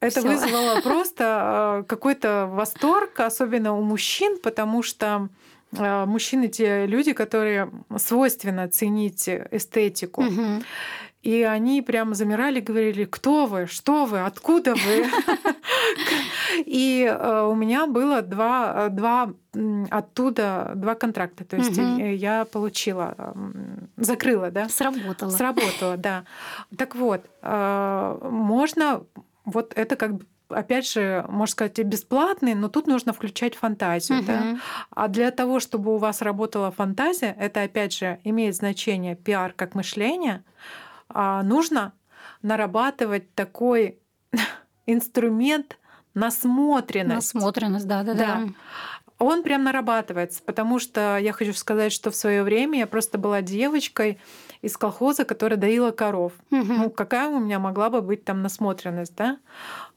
[0.00, 0.28] это Всё.
[0.28, 5.28] вызвало просто э, какой-то восторг, особенно у мужчин, потому что
[5.76, 10.24] э, мужчины те люди, которые свойственно ценить эстетику.
[10.24, 10.62] Угу.
[11.22, 15.06] И они прямо замирали, говорили, кто вы, что вы, откуда вы.
[16.58, 19.32] И э, у меня было два, э, два
[19.90, 21.44] оттуда два контракта.
[21.44, 23.34] То есть я получила,
[23.96, 24.68] закрыла, да?
[24.68, 25.30] Сработала.
[25.30, 26.24] Сработала, да.
[26.76, 29.04] Так вот, можно
[29.44, 34.18] вот это как бы опять же, можно сказать, бесплатный, но тут нужно включать фантазию.
[34.18, 34.26] Угу.
[34.26, 34.58] Да?
[34.90, 39.74] А для того, чтобы у вас работала фантазия, это опять же имеет значение пиар как
[39.74, 40.44] мышление,
[41.08, 41.92] а, нужно
[42.42, 43.98] нарабатывать такой
[44.86, 45.78] инструмент
[46.18, 47.34] насмотренность.
[47.34, 48.40] Насмотренность, да, да, да.
[49.18, 53.42] Он прям нарабатывается, потому что я хочу сказать, что в свое время я просто была
[53.42, 54.18] девочкой
[54.62, 56.32] из колхоза, которая доила коров.
[56.50, 56.72] Угу.
[56.72, 59.38] Ну, какая у меня могла бы быть там насмотренность, да?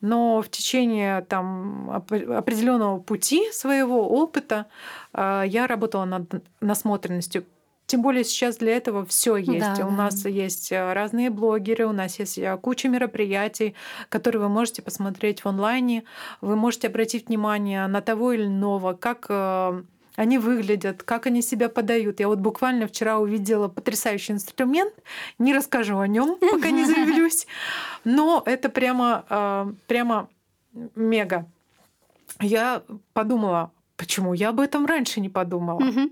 [0.02, 4.66] Но в течение там определенного пути своего опыта
[5.14, 7.46] а, я работала над насмотренностью
[7.92, 9.60] тем более сейчас для этого все есть.
[9.60, 9.96] Да, у да.
[10.04, 13.76] нас есть э, разные блогеры, у нас есть э, куча мероприятий,
[14.08, 16.06] которые вы можете посмотреть в онлайне.
[16.40, 19.84] Вы можете обратить внимание на того или иного, как э,
[20.16, 22.22] они выглядят, как они себя подают.
[22.22, 24.94] Я вот буквально вчера увидела потрясающий инструмент.
[25.38, 27.46] Не расскажу о нем, пока не заявлюсь.
[28.06, 30.30] Но это прямо, прямо
[30.96, 31.46] мега.
[32.40, 34.34] Я подумала, Почему?
[34.34, 35.80] Я об этом раньше не подумала.
[35.80, 36.10] Угу.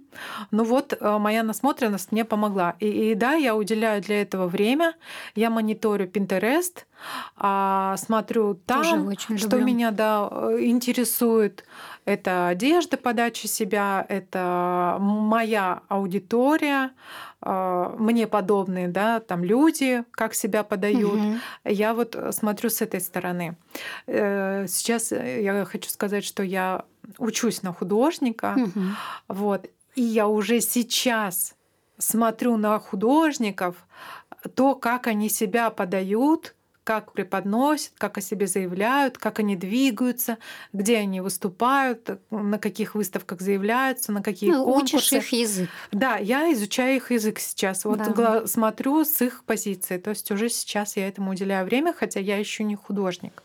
[0.51, 2.75] Ну вот э, моя насмотренность мне помогла.
[2.79, 4.93] И, и да, я уделяю для этого время.
[5.35, 6.85] Я мониторю Pinterest,
[7.35, 9.65] а, смотрю там, что люблю.
[9.65, 11.63] меня да, э, интересует.
[12.05, 16.91] Это одежда, подача себя, это моя аудитория,
[17.41, 21.19] а, мне подобные, да, там люди, как себя подают.
[21.19, 21.33] Угу.
[21.65, 23.55] Я вот смотрю с этой стороны.
[24.07, 26.83] Э, сейчас я хочу сказать, что я
[27.17, 28.81] учусь на художника, угу.
[29.27, 31.55] вот, и я уже сейчас
[31.97, 33.75] смотрю на художников,
[34.55, 36.55] то, как они себя подают,
[36.89, 40.39] как преподносят, как о себе заявляют, как они двигаются,
[40.73, 44.95] где они выступают, на каких выставках заявляются, на какие ну, конкурсы.
[44.95, 45.69] Учишь их язык.
[45.91, 47.85] Да, я изучаю их язык сейчас.
[47.85, 48.47] Вот да.
[48.47, 49.99] смотрю с их позиции.
[49.99, 53.43] То есть уже сейчас я этому уделяю время, хотя я еще не художник.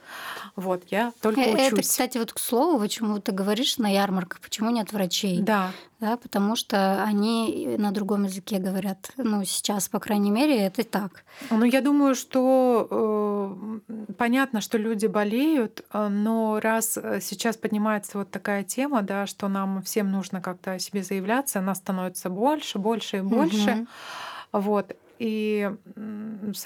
[0.57, 1.67] Вот, я только э, учусь.
[1.67, 5.41] Это, кстати, вот к слову, почему ты говоришь на ярмарках, почему нет врачей?
[5.41, 5.73] Да.
[5.99, 9.11] Да, потому что они на другом языке говорят.
[9.17, 11.25] Ну, сейчас, по крайней мере, это так.
[11.51, 13.57] Ну, я думаю, что
[13.89, 19.27] э, понятно, что люди болеют, э, но раз э, сейчас поднимается вот такая тема, да,
[19.27, 23.87] что нам всем нужно как-то о себе заявляться, она становится больше, больше и больше.
[24.53, 24.61] Угу.
[24.61, 24.97] Вот.
[25.19, 25.71] И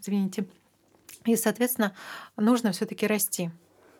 [0.00, 0.46] извините.
[1.26, 1.92] И, соответственно,
[2.36, 3.50] нужно все-таки расти.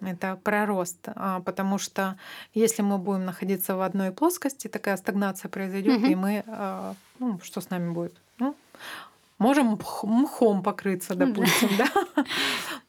[0.01, 2.19] Это про рост, а, потому что
[2.55, 6.07] если мы будем находиться в одной плоскости, такая стагнация произойдет, угу.
[6.07, 8.21] и мы, а, ну, что с нами будет?
[8.39, 8.55] Ну,
[9.39, 11.87] можем мхом покрыться, допустим, да.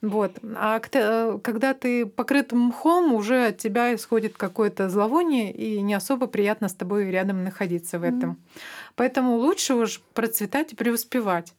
[0.01, 0.37] Вот.
[0.55, 6.67] А когда ты покрыт мхом, уже от тебя исходит какое-то зловоние, и не особо приятно
[6.67, 8.37] с тобой рядом находиться в этом.
[8.95, 11.53] Поэтому лучше уж процветать и преуспевать.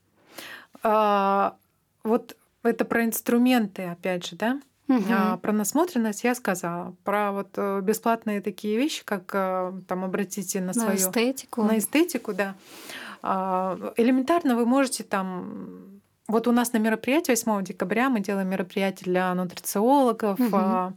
[0.83, 1.57] А,
[2.05, 4.61] вот это про инструменты, опять же, да?
[4.89, 5.05] Угу.
[5.11, 6.95] А, про насмотренность я сказала.
[7.05, 11.63] Про вот э, бесплатные такие вещи, как э, там обратите на свою на эстетику.
[11.63, 12.55] На эстетику, да.
[13.23, 19.05] А, элементарно вы можете там вот у нас на мероприятии 8 декабря мы делаем мероприятие
[19.05, 20.95] для нутрициологов, угу.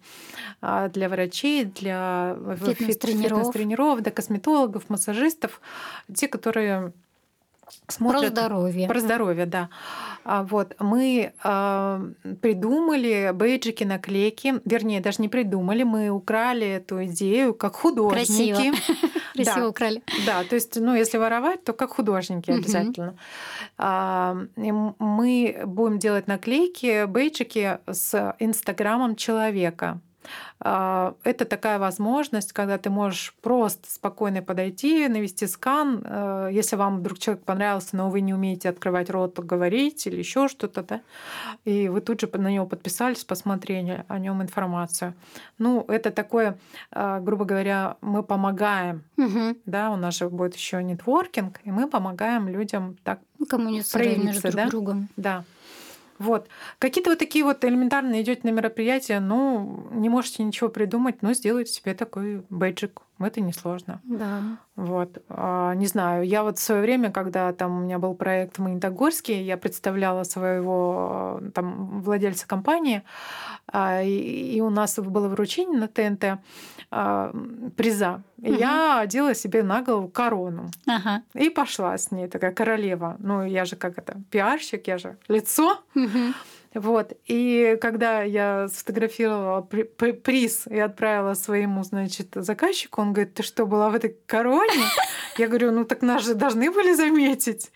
[0.61, 5.61] для врачей, для фитнес-тренеров, фитнес для косметологов, массажистов,
[6.13, 6.91] те, которые
[7.87, 8.33] смотрят...
[8.33, 8.87] Про здоровье.
[8.87, 9.69] Про здоровье, да.
[10.23, 12.01] А, вот, мы а,
[12.41, 18.53] придумали бейджики, наклейки, вернее, даже не придумали, мы украли эту идею как художники.
[18.53, 18.77] Красиво.
[19.33, 20.03] Красиво украли.
[20.25, 23.15] Да, то есть, ну, если воровать, то как художники обязательно.
[23.77, 29.99] А, мы будем делать наклейки, бейджики с инстаграмом человека.
[30.59, 36.03] А, это такая возможность, когда ты можешь просто спокойно подойти, навести скан.
[36.05, 40.47] Э, если вам вдруг человек понравился, но вы не умеете открывать рот, говорить или еще
[40.47, 41.01] что-то, да,
[41.65, 45.13] и вы тут же на него подписались, посмотрели о нем информацию.
[45.57, 46.57] Ну, это такое,
[46.91, 49.57] а, грубо говоря, мы помогаем, угу.
[49.65, 53.19] да, у нас же будет еще нетворкинг, и мы помогаем людям так
[53.49, 54.67] коммуницировать между друг да?
[54.67, 55.09] другом.
[55.17, 55.43] Да.
[56.21, 56.47] Вот.
[56.77, 61.71] Какие-то вот такие вот элементарные идете на мероприятие, ну, не можете ничего придумать, но сделайте
[61.73, 63.01] себе такой бейджик.
[63.25, 64.01] Это несложно.
[64.03, 64.41] Да.
[64.75, 65.23] Вот.
[65.29, 68.61] А, не знаю, я вот в свое время, когда там у меня был проект в
[68.61, 73.03] Магнитогорске, я представляла своего там владельца компании,
[73.67, 76.39] а, и у нас было вручение на ТНТ
[76.89, 77.33] а,
[77.75, 78.23] приза.
[78.37, 78.53] Угу.
[78.53, 80.71] я одела себе на голову корону.
[80.87, 81.21] Ага.
[81.35, 83.15] И пошла с ней, такая королева.
[83.19, 85.79] Ну, я же как это, пиарщик, я же лицо.
[85.95, 86.33] Угу.
[86.73, 87.13] Вот.
[87.25, 93.89] И когда я сфотографировала приз и отправила своему, значит, заказчику, он говорит, ты что, была
[93.89, 94.83] в этой короне?
[95.37, 97.71] Я говорю, ну так нас же должны были заметить.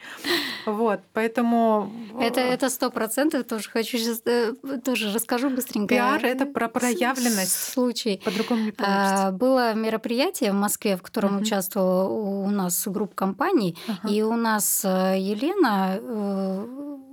[0.65, 1.89] Вот, поэтому...
[2.19, 5.87] Это это сто процентов тоже хочу сейчас э, тоже расскажу быстренько.
[5.95, 7.51] Пиар— это про проявленность.
[7.51, 8.21] Случай.
[8.23, 9.27] По-другому не получится.
[9.27, 11.41] А, было мероприятие в Москве, в котором uh-huh.
[11.41, 14.11] участвовала у нас группа компаний, uh-huh.
[14.11, 16.65] и у нас э, Елена э,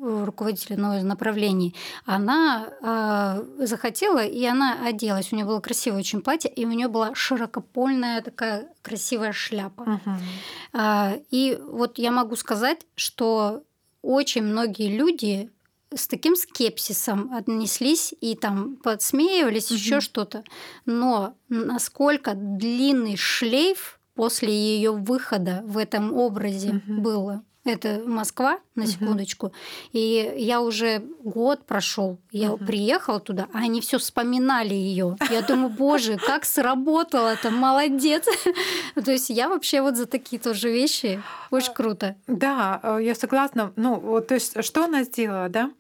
[0.02, 1.71] руководитель одного из направлений,
[2.04, 5.32] она э, захотела, и она оделась.
[5.32, 10.00] У нее было красивое очень платье, и у нее была широкопольная такая красивая шляпа.
[10.04, 11.14] Uh-huh.
[11.14, 13.62] Э, и вот я могу сказать, что
[14.02, 15.50] очень многие люди
[15.94, 19.74] с таким скепсисом отнеслись и там подсмеивались, угу.
[19.74, 20.44] еще что-то.
[20.86, 27.00] Но насколько длинный шлейф после ее выхода в этом образе угу.
[27.00, 27.44] было.
[27.64, 29.46] Это Москва, на секундочку.
[29.46, 29.54] Угу.
[29.92, 32.64] И я уже год прошел, я угу.
[32.64, 35.16] приехала туда, а они все вспоминали ее.
[35.30, 38.26] Я думаю, боже, как сработало-то, молодец.
[39.04, 42.16] То есть я вообще вот за такие тоже вещи очень а, круто.
[42.26, 43.72] Да, э, я согласна.
[43.76, 45.70] Ну, вот, то есть, что она сделала, да?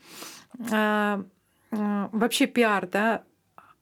[0.70, 1.24] А,
[1.70, 3.22] вообще пиар, да,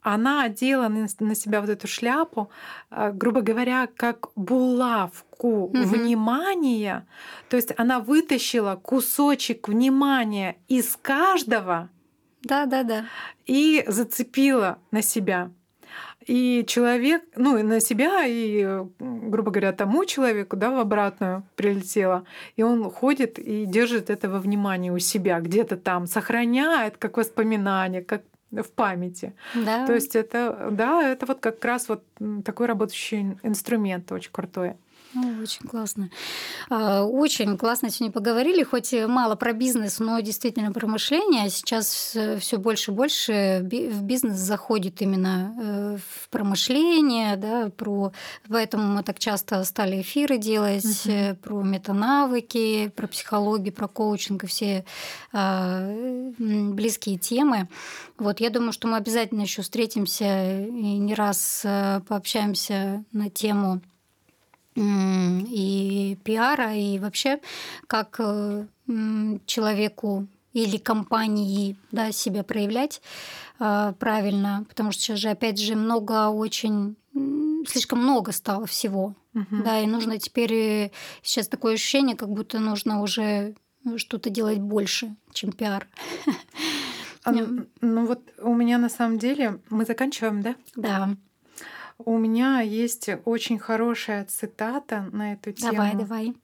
[0.01, 2.51] она одела на себя вот эту шляпу,
[2.91, 5.79] грубо говоря, как булавку угу.
[5.79, 7.07] внимания.
[7.49, 11.89] То есть она вытащила кусочек внимания из каждого.
[12.43, 13.05] Да, да, да.
[13.47, 15.51] И зацепила на себя.
[16.27, 22.25] И человек, ну, и на себя, и, грубо говоря, тому человеку, да, в обратную прилетело.
[22.57, 28.23] И он ходит и держит этого внимания у себя где-то там, сохраняет как воспоминание, как
[28.51, 29.35] в памяти.
[29.55, 29.87] Да.
[29.87, 32.05] То есть это, да, это вот как раз вот
[32.45, 34.75] такой работающий инструмент очень крутой.
[35.13, 36.09] Ну, очень классно.
[36.69, 41.51] А, очень классно сегодня поговорили, хоть мало про бизнес, но действительно про мышление.
[41.51, 48.13] Сейчас все больше и больше в бизнес заходит именно э, в промышление, да, про...
[48.49, 51.37] поэтому мы так часто стали эфиры делать угу.
[51.43, 54.85] про метанавыки, про психологию, про коучинг и все
[55.33, 55.93] а,
[56.39, 57.69] близкие темы.
[58.19, 63.81] Вот, я думаю, что мы обязательно еще встретимся и не раз э, пообщаемся на тему
[64.77, 67.41] и пиара, и вообще
[67.87, 68.67] как э,
[69.47, 73.03] человеку или компании да, себя проявлять
[73.59, 76.97] э, правильно, потому что сейчас же опять же много очень
[77.67, 79.63] слишком много стало всего, угу.
[79.65, 80.91] да, и нужно теперь э,
[81.23, 83.55] сейчас такое ощущение, как будто нужно уже
[83.97, 85.89] что-то делать больше, чем пиар.
[87.23, 90.55] А, ну вот у меня на самом деле мы заканчиваем, да?
[90.75, 91.17] Да.
[92.05, 95.73] У меня есть очень хорошая цитата на эту тему.
[95.73, 96.35] Давай, давай.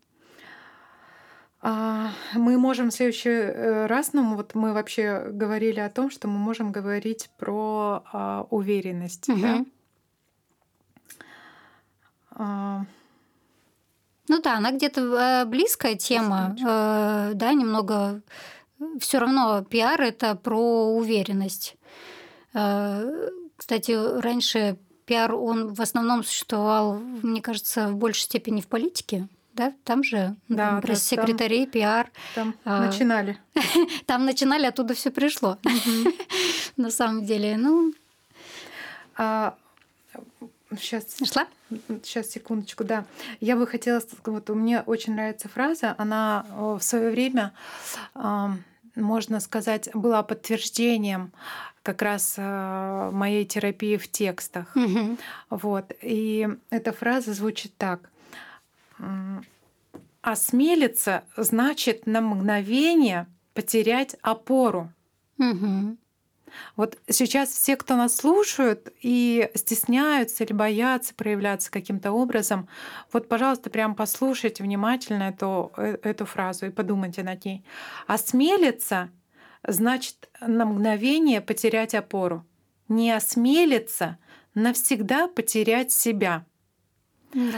[2.35, 6.39] Мы можем в следующий э, раз, ну вот мы вообще говорили о том, что мы
[6.39, 9.41] можем говорить про а, уверенность, угу.
[9.41, 9.65] да?
[12.31, 12.85] А...
[14.29, 18.23] Ну да, она где-то э, близкая тема, э, да, немного.
[19.01, 21.77] Все равно пиар это про уверенность.
[22.53, 29.29] Э, кстати, раньше пиар, он в основном существовал, мне кажется, в большей степени в политике.
[29.55, 32.11] Да, там же да, пресс-секретари, да, пиар.
[32.35, 33.39] Там а, начинали.
[34.07, 35.57] Там начинали, оттуда все пришло.
[36.77, 37.95] На самом деле, ну.
[39.17, 39.57] А,
[40.79, 41.21] сейчас.
[41.21, 41.47] Нашла?
[42.03, 43.07] Сейчас, секундочку, да.
[43.41, 47.53] Я бы хотела, вот мне очень нравится фраза, она в свое время,
[48.95, 51.33] можно сказать, была подтверждением
[51.87, 54.75] как раз э, моей терапии в текстах.
[54.75, 55.17] Угу.
[55.51, 55.93] Вот.
[56.03, 58.11] И эта фраза звучит так.
[60.21, 64.93] Осмелиться значит на мгновение потерять опору.
[65.39, 65.97] Угу.
[66.75, 72.67] Вот сейчас все, кто нас слушают и стесняются или боятся проявляться каким-то образом,
[73.13, 77.65] вот, пожалуйста, прям послушайте внимательно эту, э, эту фразу и подумайте над ней.
[78.09, 79.11] Осмелиться
[79.67, 82.45] значит на мгновение потерять опору.
[82.89, 84.19] Не осмелиться
[84.55, 86.45] навсегда потерять себя.
[87.35, 87.51] Да.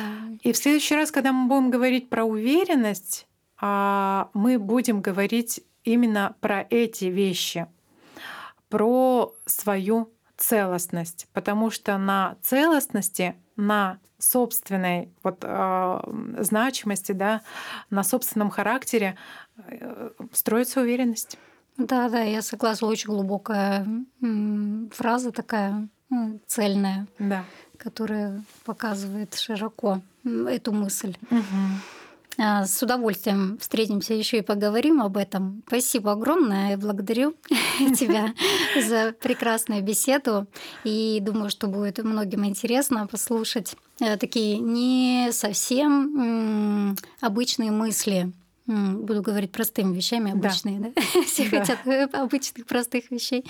[0.42, 3.28] И в следующий раз, когда мы будем говорить про уверенность,
[3.61, 7.66] а, мы будем говорить именно про эти вещи,
[8.68, 16.00] про свою целостность, потому что на целостности, на собственной вот, э,
[16.38, 17.42] значимости, да,
[17.90, 19.16] на собственном характере
[19.56, 21.38] э, строится уверенность.
[21.78, 22.88] Да, да, я согласна.
[22.88, 23.86] Очень глубокая
[24.92, 25.88] фраза такая
[26.46, 27.44] цельная, да.
[27.76, 31.14] которая показывает широко эту мысль.
[31.30, 32.44] Угу.
[32.66, 35.64] С удовольствием встретимся еще и поговорим об этом.
[35.66, 36.70] Спасибо огромное.
[36.70, 37.34] Я благодарю
[37.96, 38.32] тебя
[38.80, 40.46] за прекрасную беседу.
[40.84, 48.32] И думаю, что будет многим интересно послушать э, такие не совсем обычные мысли
[48.68, 50.90] буду говорить простыми вещами, обычные, да?
[50.94, 51.22] да?
[51.22, 51.60] Все да.
[51.60, 53.44] хотят э, обычных простых вещей.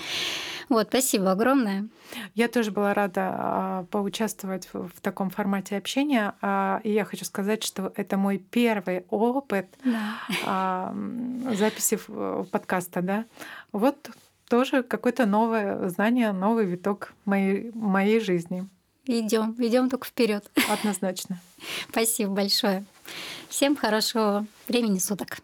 [0.69, 1.87] Вот, спасибо огромное.
[2.35, 6.35] Я тоже была рада а, поучаствовать в, таком формате общения.
[6.41, 10.15] А, и я хочу сказать, что это мой первый опыт да.
[10.45, 10.95] а,
[11.53, 11.99] записи
[12.51, 13.25] подкаста, да.
[13.73, 14.09] Вот
[14.47, 18.67] тоже какое-то новое знание, новый виток моей, моей жизни.
[19.05, 20.49] Идем, идем только вперед.
[20.69, 21.41] Однозначно.
[21.89, 22.85] Спасибо большое.
[23.49, 25.39] Всем хорошего времени суток.